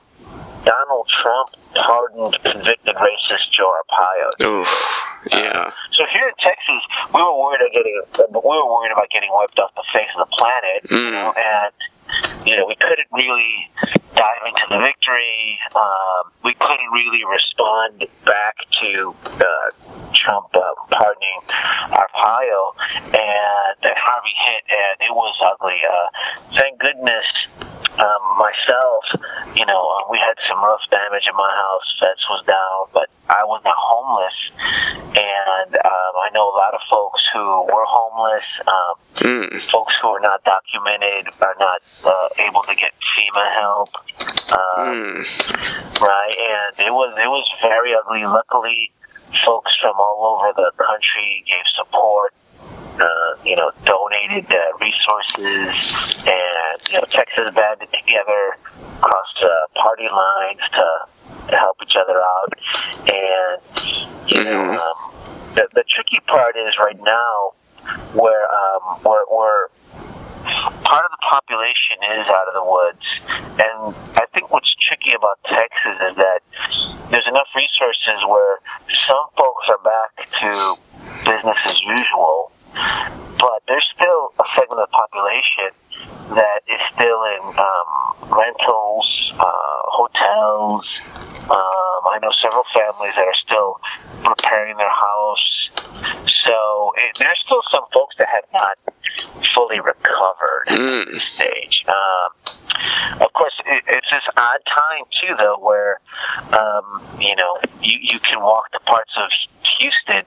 Donald 0.65 1.09
Trump 1.21 1.49
pardoned 1.75 2.35
convicted 2.43 2.95
racist 2.95 3.51
Joe 3.55 3.73
Arpaio. 3.81 4.47
Ooh, 4.47 4.65
yeah. 5.31 5.71
So 5.93 6.03
here 6.11 6.27
in 6.27 6.35
Texas, 6.39 6.81
we 7.13 7.21
were 7.21 7.37
worried 7.37 7.61
about 7.61 7.73
getting 7.73 8.01
we 8.43 8.55
were 8.57 8.71
worried 8.73 8.91
about 8.91 9.09
getting 9.09 9.29
wiped 9.31 9.59
off 9.59 9.73
the 9.75 9.83
face 9.93 10.09
of 10.17 10.29
the 10.29 10.35
planet, 10.35 10.83
you 10.89 10.97
Mm. 10.97 11.11
know, 11.11 11.33
and 11.35 11.73
you 12.45 12.55
know 12.57 12.65
we 12.65 12.75
couldn't 12.75 13.09
really 13.11 13.69
dive 14.15 14.41
into 14.47 14.65
the 14.69 14.79
victory. 14.79 15.59
Um, 15.75 16.31
we 16.43 16.53
couldn't 16.55 16.91
really 16.93 17.23
respond 17.25 18.05
back 18.25 18.55
to 18.81 19.13
uh, 19.25 19.69
Trump 20.15 20.47
uh, 20.55 20.61
pardoning 20.91 21.39
Arpaio, 21.93 22.61
and 23.15 23.75
then 23.83 23.95
Harvey 23.95 24.35
hit, 24.45 24.63
and 24.69 24.95
it 25.09 25.13
was 25.13 25.35
ugly. 25.43 25.79
Uh, 25.83 26.07
thank 26.57 26.79
goodness, 26.79 27.25
um, 27.99 28.23
myself, 28.37 29.03
you 29.55 29.65
know, 29.65 29.79
uh, 29.79 30.11
we 30.11 30.17
had 30.19 30.35
some 30.49 30.59
rough 30.63 30.83
damage 30.91 31.23
in 31.29 31.35
my 31.35 31.51
house. 31.51 31.87
Fence 32.03 32.23
was 32.29 32.43
down, 32.45 32.87
but 32.93 33.07
I 33.29 33.43
was 33.45 33.61
not 33.63 33.75
homeless, 33.77 34.37
and 35.15 35.71
um, 35.75 36.13
I 36.23 36.29
know 36.33 36.47
a 36.49 36.55
lot 36.57 36.73
of 36.73 36.81
folks 36.89 37.21
who 37.33 37.63
were 37.71 37.85
homeless. 37.87 38.47
Um, 38.67 38.95
Mm. 39.19 39.51
folks 39.69 39.93
who 40.01 40.07
are 40.07 40.21
not 40.21 40.41
documented 40.45 41.27
are 41.41 41.55
not 41.59 41.81
uh, 42.05 42.28
able 42.37 42.63
to 42.63 42.75
get 42.75 42.91
FEMA 43.15 43.45
help. 43.59 43.89
Mm. 44.77 46.01
right? 46.01 46.35
And 46.37 46.87
it 46.87 46.91
was 46.91 47.13
it 47.17 47.27
was 47.27 47.47
very 47.61 47.93
ugly. 47.95 48.25
Luckily, 48.25 48.91
folks 49.45 49.71
from 49.81 49.95
all 49.97 50.39
over 50.39 50.53
the 50.55 50.71
country 50.77 51.43
gave 51.45 51.65
support. 51.77 52.33
Uh, 52.99 53.31
you 53.45 53.55
know, 53.55 53.71
donated 53.85 54.45
uh, 54.51 54.59
resources, 54.81 56.27
and 56.27 56.91
you 56.91 56.97
know, 56.99 57.05
Texas 57.09 57.47
banded 57.55 57.87
together 57.93 58.57
across 58.99 59.31
uh, 59.41 59.47
party 59.81 60.03
lines 60.11 60.59
to, 60.73 61.47
to 61.49 61.55
help 61.57 61.77
each 61.81 61.95
other 61.95 62.19
out. 62.19 62.53
And 63.07 63.61
you 64.29 64.43
know, 64.43 64.51
Mhm. 64.51 64.75
um, 64.75 65.11
the, 65.55 65.67
the 65.75 65.83
tricky 65.87 66.19
part 66.27 66.57
is 66.57 66.75
right 66.77 66.99
now 67.01 67.53
where 68.19 68.43
um, 68.51 68.99
where, 69.03 69.23
where 69.31 69.69
part 70.83 71.05
of 71.05 71.11
the 71.11 71.23
population 71.23 71.97
is 72.19 72.27
out 72.27 72.47
of 72.49 72.53
the 72.57 72.65
woods. 72.65 73.05
And 73.59 73.79
I 74.17 74.25
think 74.33 74.51
what's 74.51 74.69
tricky 74.87 75.13
about 75.15 75.39
Texas 75.45 75.97
is 76.09 76.15
that 76.17 76.39
there's 77.11 77.27
enough 77.27 77.49
resources 77.55 78.19
where 78.27 78.59
some 79.07 79.25
folks 79.37 79.65
are 79.69 79.81
back 79.83 80.11
to 80.41 80.51
business 81.25 81.59
as 81.65 81.79
usual, 81.81 82.51
but 83.39 83.61
there's 83.67 83.85
still 83.95 84.33
a 84.39 84.47
segment 84.57 84.81
of 84.81 84.89
the 84.89 84.95
population 84.95 85.71
that 86.35 86.61
is 86.67 86.81
still 86.93 87.21
in 87.35 87.43
um, 87.57 87.89
rentals, 88.37 89.33
uh, 89.39 89.81
hotels. 89.89 90.85
Um, 91.49 92.01
I 92.13 92.19
know 92.21 92.31
several 92.41 92.63
families 92.75 93.13
that 93.15 93.25
are 93.25 93.41
still 93.45 93.79
repairing 94.29 94.77
their 94.77 94.89
house. 94.93 95.69
So 96.45 96.93
it, 96.97 97.17
there's 97.19 97.39
still 97.45 97.61
some 97.71 97.83
folks 97.93 98.15
that 98.19 98.27
have 98.29 98.45
not 98.53 98.77
fully 99.55 99.79
recovered 99.79 100.65
at 100.67 100.77
Mm. 100.79 101.11
this 101.11 101.23
stage. 101.35 101.83
Um, 101.87 102.29
of 103.21 103.33
course, 103.33 103.53
it, 103.65 103.83
it's 103.87 104.07
this 104.11 104.23
odd 104.37 104.61
time 104.69 105.03
too, 105.19 105.33
though, 105.37 105.57
where 105.59 105.99
um, 106.53 107.01
you 107.19 107.35
know 107.35 107.57
you, 107.81 107.97
you 108.01 108.19
can 108.19 108.39
walk 108.41 108.71
the 108.71 108.79
parts 108.85 109.11
of 109.17 109.29
Houston 109.79 110.23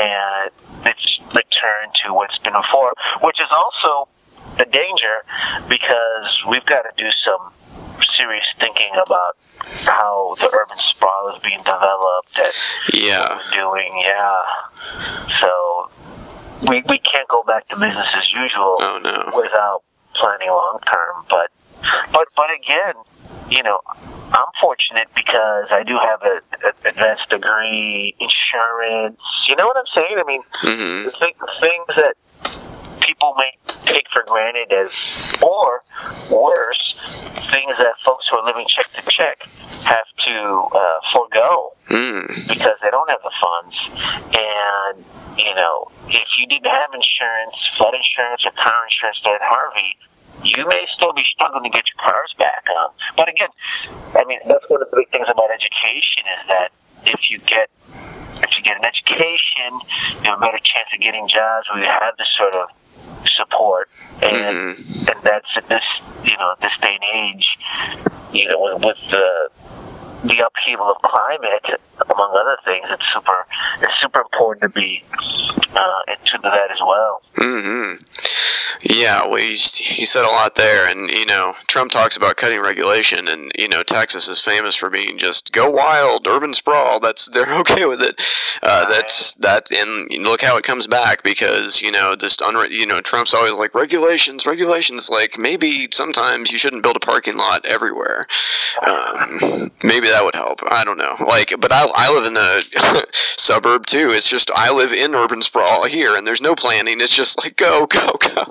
and 0.00 0.50
it's 0.86 1.18
returned 1.34 1.92
to 2.06 2.14
what's 2.14 2.38
been 2.38 2.54
before, 2.54 2.92
which 3.22 3.36
is 3.40 3.48
also 3.52 4.08
a 4.62 4.70
danger 4.70 5.16
because 5.68 6.30
we've 6.48 6.64
got 6.66 6.82
to 6.82 6.92
do 6.96 7.08
some 7.26 7.52
serious 8.16 8.46
thinking 8.58 8.90
about 9.04 9.36
how 9.84 10.34
the 10.38 10.48
urban 10.52 10.78
sprawl 10.78 11.34
is 11.34 11.42
being 11.42 11.58
developed 11.58 12.38
and 12.38 12.54
Yeah. 13.02 13.40
doing. 13.52 13.92
Yeah. 13.98 14.42
So 15.40 15.90
we, 16.68 16.82
we 16.88 16.98
can't 16.98 17.28
go 17.28 17.42
back 17.42 17.68
to 17.68 17.76
business 17.76 18.06
as 18.14 18.26
usual 18.32 18.78
Oh 18.80 18.98
no. 19.02 19.32
without 19.36 19.82
planning 20.14 20.48
long 20.48 20.78
term. 20.92 21.24
But 21.28 21.50
but 22.12 22.28
but 22.36 22.50
again, 22.54 22.94
you 23.50 23.62
know, 23.62 23.80
I'm 24.32 24.50
fortunate 24.60 25.08
because 25.14 25.66
I 25.70 25.82
do 25.82 25.96
have 25.98 26.22
a, 26.22 26.36
a 26.68 26.88
advanced 26.90 27.28
degree, 27.30 28.14
insurance. 28.20 29.18
You 29.48 29.56
know 29.56 29.66
what 29.66 29.76
I'm 29.76 29.90
saying? 29.94 30.16
I 30.18 30.24
mean, 30.24 30.42
hmm 30.62 31.04
the 31.06 31.10
thing, 31.18 31.34
things 31.60 31.86
that 31.96 32.14
people 33.22 33.34
may 33.38 33.52
take 33.86 34.06
for 34.12 34.24
granted 34.26 34.72
as, 34.72 34.90
or 35.42 35.82
worse, 36.30 36.94
things 37.54 37.74
that 37.78 37.94
folks 38.04 38.26
who 38.30 38.38
are 38.38 38.46
living 38.46 38.66
check 38.68 38.90
to 38.92 39.10
check 39.10 39.42
have 39.84 40.06
to 40.26 40.68
uh, 40.74 40.98
forego 41.14 41.72
Mm. 41.92 42.24
because 42.48 42.78
they 42.80 42.88
don't 42.88 43.10
have 43.10 43.20
the 43.20 43.34
funds. 43.36 43.76
And, 44.32 45.04
you 45.36 45.52
know, 45.52 45.90
if 46.08 46.24
you 46.40 46.46
didn't 46.48 46.70
have 46.70 46.88
insurance, 46.94 47.52
flood 47.76 47.92
insurance 47.92 48.40
or 48.48 48.52
car 48.56 48.80
insurance 48.88 49.20
during 49.20 49.42
Harvey, 49.44 49.98
you 50.40 50.64
may 50.72 50.86
still 50.96 51.12
be 51.12 51.20
struggling 51.34 51.68
to 51.68 51.70
get 51.76 51.84
your 51.92 52.00
cars 52.00 52.32
back 52.38 52.64
on. 52.80 52.96
But 53.16 53.28
again, 53.28 53.52
I 54.16 54.24
mean, 54.24 54.40
that's 54.48 54.64
one 54.72 54.80
of 54.80 54.88
the 54.88 54.96
big 54.96 55.10
things 55.12 55.28
about 55.28 55.52
education 55.52 56.24
is 56.32 56.42
that 56.48 56.68
if 57.04 57.20
you 57.28 57.40
get 57.44 57.68
if 58.40 58.56
you 58.56 58.62
get 58.64 58.80
an 58.80 58.86
education, 58.88 59.76
you 60.24 60.32
have 60.32 60.40
a 60.40 60.40
better 60.40 60.64
chance 60.64 60.88
of 60.96 61.00
getting 61.04 61.28
jobs 61.28 61.68
where 61.68 61.82
you 61.84 61.90
have 61.92 62.16
this 62.16 62.30
sort 62.40 62.54
of. 62.56 62.72
And 64.32 64.76
Mhm. 64.78 65.08
and 65.10 65.22
that's 65.22 65.46
at 65.56 65.68
this 65.68 65.84
you 66.24 66.36
know 66.36 66.54
this 66.60 66.72
day 66.80 66.94
and 67.00 67.04
age, 67.04 67.48
you 68.32 68.48
know, 68.48 68.60
with, 68.60 68.84
with 68.84 69.10
the 69.10 69.28
the 70.24 70.38
upheaval 70.46 70.88
of 70.90 70.98
climate, 71.02 71.80
among 72.08 72.30
other 72.36 72.56
things, 72.64 72.86
it's 72.90 73.04
super 73.12 73.46
it's 73.82 73.94
super 74.00 74.20
important 74.20 74.62
to 74.62 74.68
be 74.68 75.02
uh, 75.74 76.00
into 76.08 76.38
that 76.42 76.70
as 76.70 76.80
well. 76.80 77.22
hmm 77.36 77.94
Yeah, 78.80 79.26
well, 79.26 79.40
you, 79.40 79.50
you 79.50 80.06
said 80.06 80.24
a 80.24 80.28
lot 80.28 80.54
there, 80.54 80.88
and 80.90 81.10
you 81.10 81.26
know, 81.26 81.54
Trump 81.66 81.90
talks 81.90 82.16
about 82.16 82.36
cutting 82.36 82.60
regulation, 82.60 83.28
and 83.28 83.52
you 83.56 83.68
know, 83.68 83.82
Texas 83.82 84.28
is 84.28 84.40
famous 84.40 84.74
for 84.74 84.90
being 84.90 85.18
just 85.18 85.52
go 85.52 85.70
wild, 85.70 86.26
urban 86.26 86.54
sprawl. 86.54 86.98
That's 87.00 87.28
they're 87.28 87.54
okay 87.60 87.86
with 87.86 88.02
it. 88.02 88.20
Uh, 88.62 88.88
that's 88.88 89.34
that, 89.34 89.70
and 89.70 90.08
look 90.24 90.42
how 90.42 90.56
it 90.56 90.64
comes 90.64 90.86
back 90.86 91.22
because 91.22 91.82
you 91.82 91.90
know, 91.90 92.16
just 92.16 92.40
unre- 92.40 92.70
you 92.70 92.86
know, 92.86 93.00
Trump's 93.00 93.34
always 93.34 93.52
like 93.52 93.74
regulations, 93.74 94.46
regulations. 94.46 95.08
Like 95.10 95.38
maybe 95.38 95.88
sometimes 95.92 96.50
you 96.50 96.58
shouldn't 96.58 96.82
build 96.82 96.96
a 96.96 97.00
parking 97.00 97.36
lot 97.36 97.64
everywhere. 97.66 98.26
Um, 98.86 99.70
maybe 99.82 100.08
that 100.08 100.24
would 100.24 100.34
help. 100.34 100.60
I 100.68 100.84
don't 100.84 100.98
know. 100.98 101.16
Like, 101.26 101.54
but 101.58 101.72
I, 101.72 101.88
I 101.94 102.12
live 102.12 102.26
in 102.26 102.36
a 102.36 103.04
suburb 103.38 103.86
too. 103.86 104.08
It's 104.10 104.28
just 104.28 104.50
I 104.54 104.72
live 104.72 104.92
in 104.92 105.14
urban 105.14 105.42
sprawl 105.42 105.86
here, 105.86 106.16
and 106.16 106.26
there's 106.26 106.40
no 106.40 106.54
planning. 106.54 107.00
It's 107.00 107.14
just 107.14 107.38
like 107.42 107.56
go, 107.56 107.86
go, 107.86 108.16
go, 108.20 108.44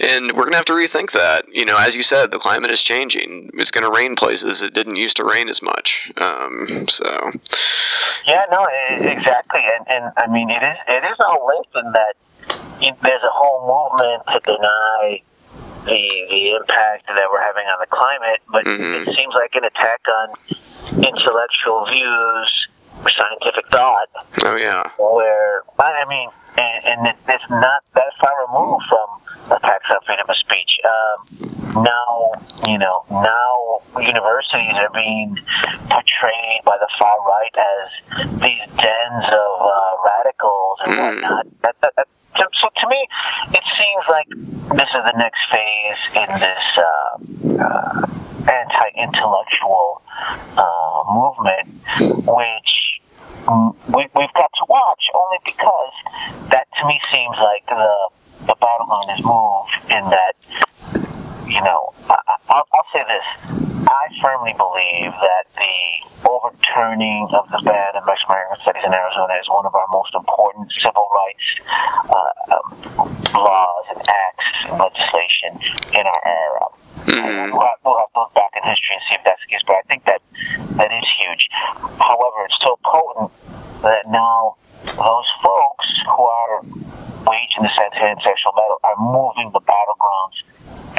and 0.00 0.32
we're 0.32 0.44
gonna 0.44 0.56
have 0.56 0.64
to 0.66 0.72
rethink 0.72 1.12
that. 1.12 1.44
You 1.48 1.64
know, 1.64 1.76
as 1.78 1.94
you 1.96 2.02
said, 2.02 2.30
the 2.30 2.38
climate 2.38 2.70
is 2.70 2.82
changing. 2.82 3.50
It's 3.54 3.70
gonna 3.70 3.90
rain 3.90 4.16
places 4.16 4.62
it 4.62 4.74
didn't 4.74 4.96
used 4.96 5.16
to 5.18 5.24
rain 5.24 5.48
as 5.48 5.62
much. 5.62 6.10
Um, 6.16 6.86
so 6.88 7.32
Yeah, 8.26 8.44
no, 8.50 8.66
exactly, 9.00 9.60
and 9.76 9.86
and 9.88 10.12
I 10.16 10.26
mean 10.28 10.50
it 10.50 10.62
is 10.62 10.78
it 10.88 11.04
is 11.04 11.16
all 11.20 11.46
linked 11.46 11.74
in 11.76 11.92
that 11.92 12.14
it, 12.80 12.94
there's 13.02 13.22
a 13.22 13.30
whole 13.32 13.60
movement 13.66 14.22
to 14.32 14.40
deny 14.52 15.22
the 15.86 16.26
the 16.30 16.50
impact 16.56 17.06
that 17.08 17.26
we're 17.30 17.42
having 17.42 17.66
on 17.66 17.78
the 17.80 17.86
climate, 17.86 18.40
but 18.50 18.64
Mhm. 18.64 19.06
it 19.06 19.14
seems 19.16 19.34
like 19.34 19.54
an 19.54 19.64
attack 19.64 20.00
on 20.20 20.28
intellectual 21.04 21.86
views 21.86 22.68
scientific 23.20 23.68
thought, 23.70 24.08
oh 24.44 24.56
yeah, 24.56 24.82
where 24.98 25.62
I 25.78 26.04
mean, 26.08 26.28
and, 26.58 26.84
and 26.84 27.06
it, 27.08 27.16
it's 27.28 27.50
not 27.50 27.82
that 27.94 28.12
far 28.20 28.32
removed 28.46 28.84
from 28.88 29.56
attacks 29.58 29.86
on 29.90 30.00
freedom 30.06 30.26
of 30.28 30.36
speech. 30.36 30.70
Um, 30.84 31.82
now, 31.84 32.32
you 32.66 32.78
know, 32.78 33.02
now 33.10 33.80
universities 34.00 34.74
are 34.78 34.92
being 34.94 35.36
portrayed 35.90 36.60
by 36.64 36.76
the 36.78 36.88
far 36.98 37.16
right 37.26 37.54
as 37.56 38.38
these 38.40 38.66
dens 38.78 39.24
of 39.26 39.52
uh, 39.60 39.96
radicals 40.04 40.78
and 40.84 40.94
Mm. 40.94 40.98
whatnot. 41.22 41.46
That, 41.62 41.74
that, 41.82 41.92
that, 41.96 42.06
so, 42.38 42.44
so 42.62 42.68
to 42.80 42.86
me, 42.88 43.00
it 43.50 43.64
seems 43.78 44.04
like 44.10 44.28
this 44.78 44.90
is 44.90 45.02
the 45.06 45.16
next 45.18 45.40
phase 45.52 46.02
in 46.14 46.28
this 46.40 46.64
uh, 46.78 47.62
uh, 47.62 48.06
anti-intellectual 48.50 50.02
uh, 50.56 51.02
movement, 51.14 52.26
which 52.26 52.70
we, 53.94 54.02
we've 54.16 54.34
got 54.34 54.50
to 54.58 54.64
watch 54.68 55.04
only 55.14 55.38
because 55.44 55.92
that 56.50 56.66
to 56.80 56.86
me 56.86 56.98
seems 57.10 57.36
like 57.38 57.64
the 57.68 57.86
the 58.46 58.56
bottom 58.60 58.88
line 58.88 59.18
is 59.18 59.24
moved 59.24 59.72
in 59.90 60.04
that 60.10 60.34
you 61.48 61.60
know 61.62 61.92
I, 62.10 62.16
I- 62.28 62.40
I'll, 62.48 62.66
I'll 62.74 62.88
say 62.92 63.02
this 63.08 63.26
I 63.86 64.08
firmly 64.22 64.54
believe 64.56 65.12
that 65.12 65.44
the 65.56 66.28
overturning 66.28 67.28
of 67.36 67.44
the 67.52 67.60
ban 67.64 67.92
of 68.00 68.04
Mexican 68.06 68.32
American 68.32 68.56
studies 68.64 68.82
in 68.86 68.92
Arizona 68.92 69.34
is 69.40 69.48
one 69.48 69.66
of 69.66 69.74
our 69.74 69.86
most 69.92 70.14
important 70.14 70.72
civil 70.80 71.04
rights 71.12 71.46
uh, 72.08 72.56
um, 72.56 72.66
laws 73.36 73.84
and 73.92 74.00
acts 74.08 74.48
and 74.68 74.78
legislation 74.80 75.52
in 76.00 76.04
our 76.08 76.22
era. 76.24 76.64
Mhm. 77.04 77.52
We'll, 77.52 77.60
have, 77.60 77.78
we'll 77.84 77.98
have 78.00 78.12
to 78.16 78.20
look 78.24 78.32
back 78.34 78.52
in 78.56 78.62
history 78.64 78.96
and 78.96 79.04
see 79.08 79.14
if 79.20 79.24
that's 79.28 79.40
the 79.44 79.50
case. 79.52 79.64
But 79.68 79.76
I 79.76 79.84
think 79.84 80.04
that 80.08 80.20
that 80.80 80.88
is 80.92 81.04
huge. 81.20 81.44
However, 82.00 82.48
it's 82.48 82.56
so 82.64 82.80
potent 82.80 83.30
that 83.84 84.08
now 84.08 84.56
those 84.96 85.28
folks 85.42 85.88
who 86.04 86.22
are 86.24 86.62
waging 87.24 87.62
this 87.62 87.76
anti-sexual 87.76 88.52
battle 88.52 88.80
are 88.84 88.98
moving 88.98 89.50
the 89.52 89.60
battlegrounds 89.60 90.38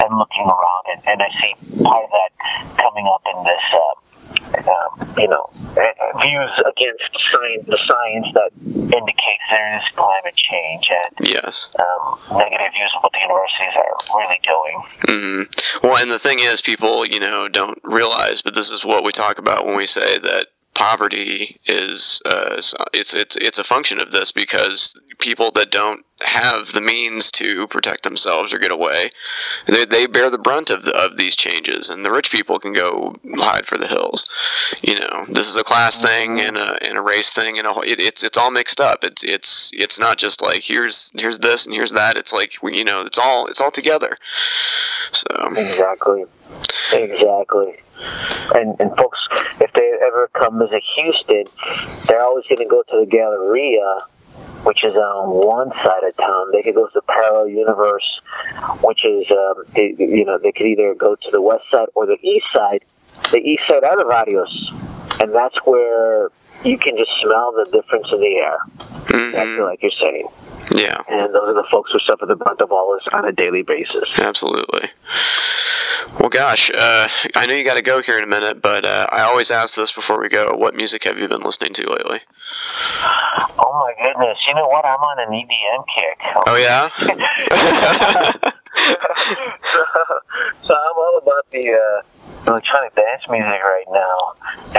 and 0.01 0.17
looking 0.17 0.45
around, 0.45 0.83
and, 0.93 1.01
and 1.07 1.21
I 1.21 1.29
see 1.41 1.83
part 1.83 2.03
of 2.03 2.11
that 2.11 2.31
coming 2.77 3.07
up 3.07 3.21
in 3.35 3.43
this. 3.43 3.65
Uh, 3.73 4.01
um, 4.55 5.13
you 5.17 5.27
know, 5.27 5.49
views 5.53 6.51
against 6.65 7.03
science, 7.31 7.65
the 7.67 7.79
science 7.87 8.27
that 8.33 8.51
indicates 8.65 9.45
there 9.49 9.77
is 9.77 9.83
climate 9.95 10.35
change 10.35 10.89
and 10.89 11.29
yes, 11.29 11.69
um, 11.79 12.37
negative 12.37 12.71
views 12.73 12.91
of 12.97 13.03
what 13.03 13.11
the 13.11 13.19
universities 13.19 13.75
are 13.75 14.17
really 14.17 14.39
doing. 14.43 14.83
Mm-hmm. 15.07 15.87
Well, 15.87 15.97
and 15.97 16.11
the 16.11 16.19
thing 16.19 16.39
is, 16.39 16.61
people, 16.61 17.05
you 17.05 17.19
know, 17.19 17.47
don't 17.47 17.79
realize, 17.83 18.41
but 18.41 18.55
this 18.55 18.71
is 18.71 18.83
what 18.83 19.03
we 19.03 19.11
talk 19.11 19.37
about 19.37 19.65
when 19.65 19.75
we 19.75 19.85
say 19.85 20.17
that 20.19 20.47
poverty 20.75 21.59
is 21.65 22.21
uh, 22.25 22.61
it's 22.93 23.13
it's 23.13 23.37
it's 23.37 23.57
a 23.57 23.63
function 23.63 23.99
of 23.99 24.11
this 24.11 24.31
because 24.31 24.99
people 25.19 25.51
that 25.55 25.71
don't 25.71 26.05
have 26.21 26.71
the 26.71 26.81
means 26.81 27.29
to 27.29 27.67
protect 27.67 28.03
themselves 28.03 28.53
or 28.53 28.57
get 28.57 28.71
away 28.71 29.11
they, 29.67 29.83
they 29.83 30.05
bear 30.05 30.29
the 30.29 30.37
brunt 30.37 30.69
of 30.69 30.83
the, 30.83 30.95
of 30.95 31.17
these 31.17 31.35
changes 31.35 31.89
and 31.89 32.05
the 32.05 32.11
rich 32.11 32.31
people 32.31 32.59
can 32.59 32.73
go 32.73 33.15
hide 33.35 33.65
for 33.65 33.77
the 33.77 33.87
hills. 33.87 34.27
You 34.81 34.99
know 34.99 35.25
this 35.27 35.47
is 35.47 35.55
a 35.55 35.63
class 35.63 35.99
thing 35.99 36.37
mm-hmm. 36.37 36.47
and 36.47 36.57
a, 36.57 36.83
and 36.83 36.97
a 36.97 37.01
race 37.01 37.33
thing 37.33 37.57
and 37.57 37.67
a, 37.67 37.71
it, 37.81 37.99
it's 37.99 38.23
it's 38.23 38.37
all 38.37 38.51
mixed 38.51 38.79
up. 38.79 39.03
It's 39.03 39.23
it's 39.23 39.71
it's 39.73 39.99
not 39.99 40.17
just 40.17 40.41
like 40.41 40.63
here's 40.63 41.11
here's 41.15 41.39
this 41.39 41.65
and 41.65 41.73
here's 41.73 41.91
that. 41.91 42.17
It's 42.17 42.33
like 42.33 42.53
you 42.63 42.83
know 42.83 43.01
it's 43.01 43.17
all 43.17 43.47
it's 43.47 43.61
all 43.61 43.71
together. 43.71 44.17
So. 45.11 45.27
Exactly. 45.55 46.25
Exactly. 46.93 47.75
And 48.53 48.75
and 48.79 48.95
folks, 48.97 49.19
if 49.61 49.71
they 49.73 49.93
ever 50.05 50.29
come 50.33 50.59
visit 50.59 50.83
Houston, 50.95 51.45
they're 52.07 52.21
always 52.21 52.45
going 52.47 52.59
to 52.59 52.65
go 52.65 52.83
to 52.83 52.99
the 52.99 53.05
Galleria, 53.05 54.01
which 54.65 54.83
is 54.83 54.95
on 54.95 55.29
one 55.29 55.69
side 55.83 56.03
of 56.07 56.17
town. 56.17 56.51
They 56.51 56.63
could 56.63 56.75
go 56.75 56.87
to 56.87 56.91
the 56.93 57.01
Parallel 57.01 57.49
Universe, 57.49 58.21
which 58.83 59.05
is 59.05 59.29
um, 59.31 59.63
they, 59.73 59.95
you 59.97 60.25
know 60.25 60.37
they 60.37 60.51
could 60.51 60.67
either 60.67 60.93
go 60.95 61.15
to 61.15 61.29
the 61.31 61.41
west 61.41 61.65
side 61.71 61.87
or 61.95 62.05
the 62.05 62.17
east 62.21 62.45
side. 62.53 62.83
The 63.31 63.37
east 63.37 63.63
side 63.67 63.83
are 63.83 63.97
the 63.97 64.05
Barrios, 64.05 65.17
and 65.21 65.33
that's 65.33 65.57
where 65.65 66.29
you 66.65 66.77
can 66.77 66.97
just 66.97 67.11
smell 67.21 67.51
the 67.53 67.65
difference 67.71 68.07
in 68.11 68.19
the 68.19 68.35
air. 68.35 68.57
Mm-hmm. 68.77 69.29
Exactly 69.29 69.63
like 69.63 69.81
you're 69.81 69.91
saying. 69.99 70.27
Yeah. 70.75 70.97
And 71.07 71.33
those 71.33 71.43
are 71.43 71.53
the 71.53 71.67
folks 71.71 71.91
who 71.91 71.99
suffer 71.99 72.25
the 72.25 72.35
brunt 72.35 72.61
of 72.61 72.71
all 72.71 72.93
this 72.93 73.07
on 73.13 73.25
a 73.25 73.31
daily 73.31 73.61
basis. 73.61 74.09
Absolutely. 74.17 74.89
Well, 76.19 76.29
gosh, 76.29 76.71
uh, 76.75 77.07
I 77.35 77.45
know 77.45 77.53
you 77.53 77.63
got 77.63 77.77
to 77.77 77.83
go 77.83 78.01
here 78.01 78.17
in 78.17 78.23
a 78.23 78.27
minute, 78.27 78.61
but 78.61 78.85
uh, 78.85 79.07
I 79.11 79.21
always 79.21 79.51
ask 79.51 79.75
this 79.75 79.91
before 79.91 80.19
we 80.19 80.29
go. 80.29 80.55
What 80.55 80.75
music 80.75 81.03
have 81.03 81.17
you 81.17 81.27
been 81.27 81.43
listening 81.43 81.73
to 81.73 81.89
lately? 81.89 82.21
Oh 83.57 83.71
my 83.73 83.93
goodness! 84.03 84.37
You 84.47 84.55
know 84.55 84.67
what? 84.67 84.85
I'm 84.85 84.99
on 84.99 85.19
an 85.19 85.29
EDM 85.29 85.85
kick. 85.95 86.19
Oh 86.47 86.55
yeah. 88.41 88.51
so, 88.75 89.83
so, 90.67 90.73
I'm 90.75 90.97
all 90.97 91.19
about 91.21 91.49
the 91.51 91.73
uh, 91.73 92.51
electronic 92.51 92.95
dance 92.95 93.23
music 93.29 93.61
right 93.63 93.89
now, 93.91 94.17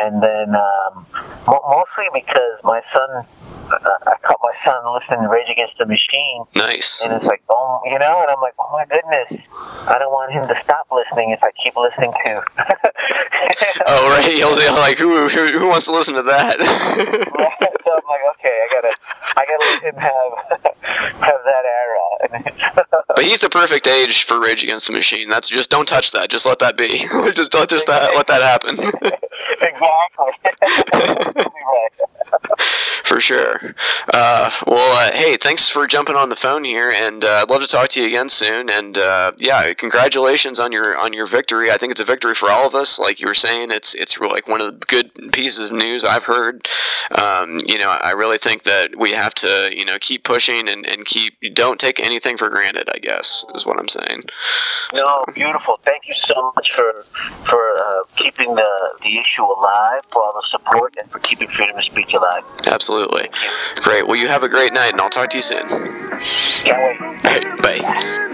and 0.03 0.23
then 0.23 0.55
um, 0.55 1.07
mostly 1.47 2.09
because 2.13 2.61
my 2.65 2.83
son 2.93 3.27
I 4.07 4.15
caught 4.23 4.39
my 4.43 4.55
son 4.65 4.79
listening 4.95 5.23
to 5.23 5.29
Rage 5.29 5.51
Against 5.51 5.79
the 5.79 5.87
Machine. 5.87 6.45
Nice. 6.55 7.01
And 7.03 7.13
it's 7.13 7.25
like, 7.25 7.43
oh, 7.51 7.81
you 7.85 7.99
know, 7.99 8.23
and 8.23 8.31
I'm 8.31 8.41
like, 8.41 8.55
oh 8.59 8.71
my 8.73 8.87
goodness, 8.87 9.43
I 9.91 9.99
don't 9.99 10.13
want 10.13 10.33
him 10.33 10.47
to 10.47 10.57
stop 10.63 10.87
listening 10.91 11.31
if 11.31 11.43
I 11.43 11.51
keep 11.63 11.75
listening 11.75 12.13
to. 12.13 12.43
oh 13.87 14.09
right, 14.11 14.33
he'll 14.33 14.55
be 14.55 14.69
like, 14.71 14.99
who, 14.99 15.29
who, 15.29 15.59
who 15.59 15.67
wants 15.67 15.87
to 15.87 15.93
listen 15.93 16.15
to 16.15 16.23
that? 16.23 16.59
so 16.61 17.91
I'm 17.91 18.07
like, 18.07 18.25
okay, 18.39 18.55
I 18.55 18.69
gotta, 18.71 18.93
I 19.37 19.43
gotta 19.47 19.67
let 19.67 19.83
him 19.83 19.97
have 19.99 20.33
have 21.27 21.41
that 21.43 21.65
era. 21.67 22.07
But 22.31 23.25
he's 23.25 23.39
the 23.39 23.49
perfect 23.51 23.87
age 23.87 24.25
for 24.25 24.41
Rage 24.41 24.63
Against 24.63 24.87
the 24.87 24.93
Machine. 24.93 25.29
That's 25.29 25.49
just 25.49 25.71
don't 25.71 25.87
touch 25.87 26.13
that. 26.13 26.31
Just 26.31 26.47
let 26.47 26.59
that 26.61 26.77
be. 26.77 27.07
just 27.35 27.51
don't 27.51 27.69
just 27.69 27.87
that, 27.87 28.15
let 28.15 28.27
that 28.27 28.43
happen. 28.43 28.93
exactly. 29.61 31.47
for 33.07 33.21
sure. 33.21 33.75
Uh, 34.13 34.51
well, 34.67 35.09
uh, 35.09 35.17
hey, 35.17 35.37
thanks 35.37 35.69
for 35.69 35.87
jumping 35.87 36.17
on 36.17 36.29
the 36.29 36.37
phone 36.37 36.65
here, 36.65 36.91
and 36.91 37.25
uh, 37.25 37.41
I'd 37.43 37.51
love 37.51 37.63
to 37.63 37.69
talk 37.69 37.89
to 37.91 38.01
you 38.01 38.07
again 38.07 38.29
soon. 38.29 38.69
And 38.69 38.99
uh, 38.99 39.33
yeah, 39.39 39.73
congratulations 39.75 40.59
on 40.59 40.73
your 40.73 40.97
on 40.99 41.13
your 41.13 41.27
victory. 41.27 41.71
I 41.71 41.77
think 41.77 41.93
it's 41.93 42.01
a 42.01 42.05
victory 42.05 42.35
for 42.35 42.51
all 42.51 42.67
of 42.67 42.75
us. 42.75 42.99
Like 42.99 43.21
you 43.21 43.29
were 43.29 43.35
saying, 43.35 43.71
it's 43.71 43.95
it's 43.95 44.19
like 44.19 44.49
one 44.49 44.61
of 44.61 44.81
the 44.81 44.87
good 44.87 45.33
pieces 45.33 45.67
of 45.67 45.73
news 45.73 46.05
I've 46.05 46.25
heard. 46.25 46.67
Um, 47.13 47.61
you 47.67 47.79
know, 47.79 47.91
I 47.91 48.11
really 48.11 48.39
think 48.39 48.65
that 48.65 48.97
we 48.99 49.13
have 49.13 49.35
to 49.35 49.71
you 49.73 49.85
know 49.85 49.99
keep 50.01 50.25
pushing 50.25 50.69
and, 50.69 50.85
and 50.87 51.05
keep 51.05 51.35
don't 51.55 51.79
take 51.79 52.01
anything 52.01 52.37
for 52.37 52.49
granted. 52.49 52.89
I 52.93 52.99
guess 52.99 53.45
is 53.55 53.65
what 53.65 53.79
I'm 53.79 53.89
saying. 53.89 54.23
No, 54.95 55.01
so. 55.01 55.25
beautiful. 55.33 55.79
Thank 55.85 56.03
you 56.09 56.15
so 56.37 56.53
much 56.55 56.69
for 56.75 57.05
for 57.49 57.63
uh, 57.79 58.03
keeping 58.17 58.55
the 58.55 58.71
the 59.03 59.19
issue 59.19 59.45
alive, 59.45 60.01
for 60.11 60.23
all 60.23 60.33
the 60.35 60.47
support, 60.51 60.95
and 61.01 61.11
for 61.11 61.19
keeping 61.21 61.49
freedom 61.49 61.77
of 61.77 61.85
speech 61.85 62.13
alive. 62.15 62.45
Absolutely. 62.67 63.29
Great. 63.77 64.07
Well, 64.07 64.17
you 64.17 64.29
have 64.29 64.43
a 64.43 64.49
great 64.49 64.73
night, 64.73 64.93
and 64.93 65.01
I'll 65.01 65.11
talk 65.11 65.31
to 65.31 65.39
you 65.39 65.43
soon. 65.43 65.67
Can't 65.69 67.01
wait. 67.01 67.01
All 67.01 67.13
right, 67.25 67.63
bye. 67.63 68.33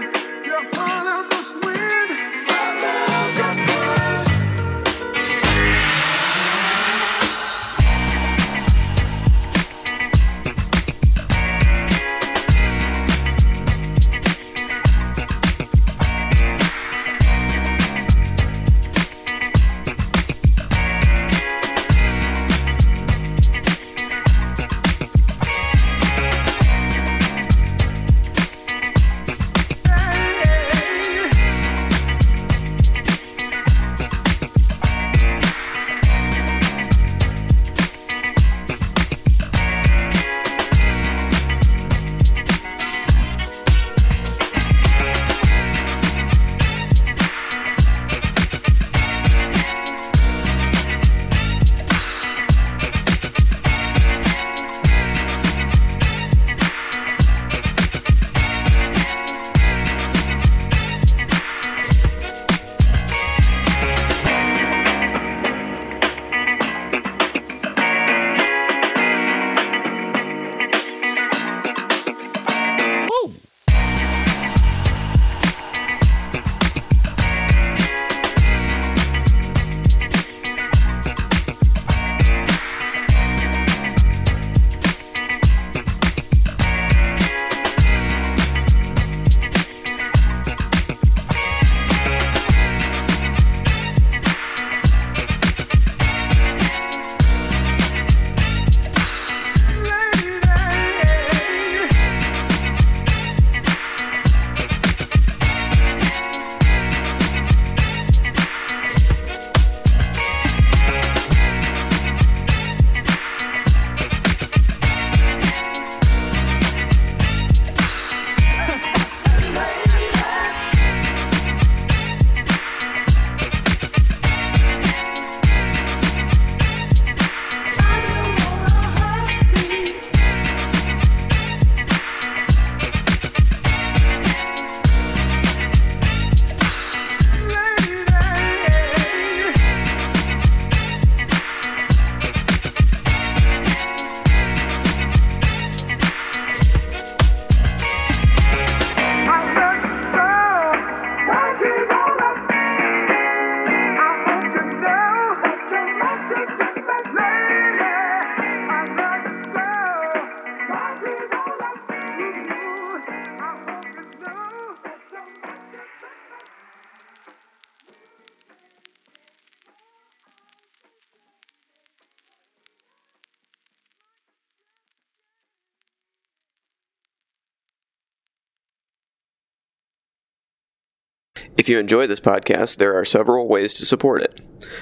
If 181.57 181.67
you 181.69 181.79
enjoy 181.79 182.07
this 182.07 182.19
podcast, 182.19 182.77
there 182.77 182.97
are 182.97 183.05
several 183.05 183.47
ways 183.47 183.73
to 183.75 183.85
support 183.85 184.21
it. 184.21 184.41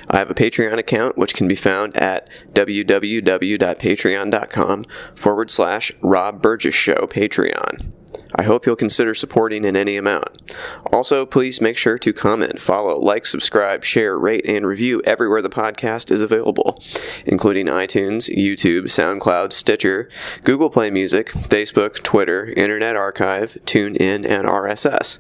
I 0.10 0.18
have 0.18 0.32
a 0.32 0.36
Patreon 0.36 0.78
account 0.78 1.18
which 1.18 1.34
can 1.34 1.48
be 1.48 1.56
found 1.56 1.96
at 1.98 2.30
www.patreon.com 2.54 4.86
forward 5.16 5.52
slash 5.52 5.92
Rob 6.02 6.42
Burgess 6.42 6.74
Show 6.74 7.08
Patreon. 7.08 7.92
I 8.36 8.44
hope 8.44 8.66
you'll 8.66 8.78
consider 8.78 9.14
supporting 9.14 9.66
in 9.66 9.76
any 9.76 9.98
amount. 9.98 10.56
Also, 10.92 11.26
please 11.26 11.62
make 11.62 11.78
sure 11.78 11.98
to 11.98 12.14
comment, 12.14 12.60
follow, 12.60 12.98
like, 12.98 13.26
subscribe, 13.26 13.84
share, 13.84 14.18
rate, 14.18 14.46
and 14.46 14.66
review 14.66 15.02
everywhere 15.06 15.42
the 15.42 15.50
podcast 15.50 16.12
is 16.12 16.22
available, 16.22 16.82
including 17.26 17.66
iTunes, 17.68 18.34
YouTube, 18.34 18.86
SoundCloud, 18.86 19.52
Stitcher, 19.54 20.10
Google 20.44 20.70
Play 20.70 20.92
Music, 20.92 21.30
Facebook, 21.30 22.04
Twitter, 22.04 22.48
Internet 22.48 22.96
Archive, 22.96 23.58
TuneIn, 23.66 24.26
and 24.26 24.46
RSS. 24.46 25.18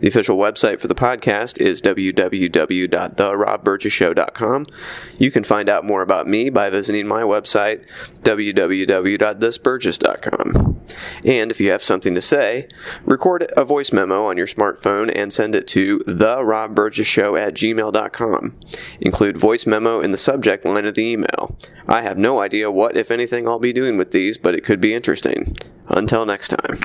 The 0.00 0.08
official 0.08 0.36
website 0.36 0.80
for 0.80 0.88
the 0.88 0.94
podcast 0.94 1.60
is 1.60 1.80
www.therobburgesshow.com. 1.82 4.66
You 5.18 5.30
can 5.30 5.44
find 5.44 5.68
out 5.68 5.84
more 5.84 6.00
about 6.02 6.26
me 6.28 6.50
by 6.50 6.70
visiting 6.70 7.06
my 7.06 7.22
website, 7.22 7.86
www.thisburgess.com. 8.22 10.78
And 11.24 11.50
if 11.50 11.60
you 11.60 11.70
have 11.70 11.82
something 11.82 12.14
to 12.14 12.22
say, 12.22 12.68
record 13.04 13.50
a 13.56 13.64
voice 13.64 13.92
memo 13.92 14.26
on 14.26 14.36
your 14.36 14.46
smartphone 14.46 15.12
and 15.14 15.32
send 15.32 15.54
it 15.54 15.66
to 15.68 16.00
therobburgesshow 16.00 17.40
at 17.40 17.54
gmail.com. 17.54 18.60
Include 19.00 19.36
voice 19.36 19.66
memo 19.66 20.00
in 20.00 20.12
the 20.12 20.18
subject 20.18 20.64
line 20.64 20.86
of 20.86 20.94
the 20.94 21.04
email. 21.04 21.56
I 21.88 22.02
have 22.02 22.18
no 22.18 22.40
idea 22.40 22.70
what, 22.70 22.96
if 22.96 23.10
anything, 23.10 23.48
I'll 23.48 23.58
be 23.58 23.72
doing 23.72 23.96
with 23.96 24.12
these, 24.12 24.38
but 24.38 24.54
it 24.54 24.64
could 24.64 24.80
be 24.80 24.94
interesting. 24.94 25.56
Until 25.88 26.26
next 26.26 26.48
time. 26.48 26.80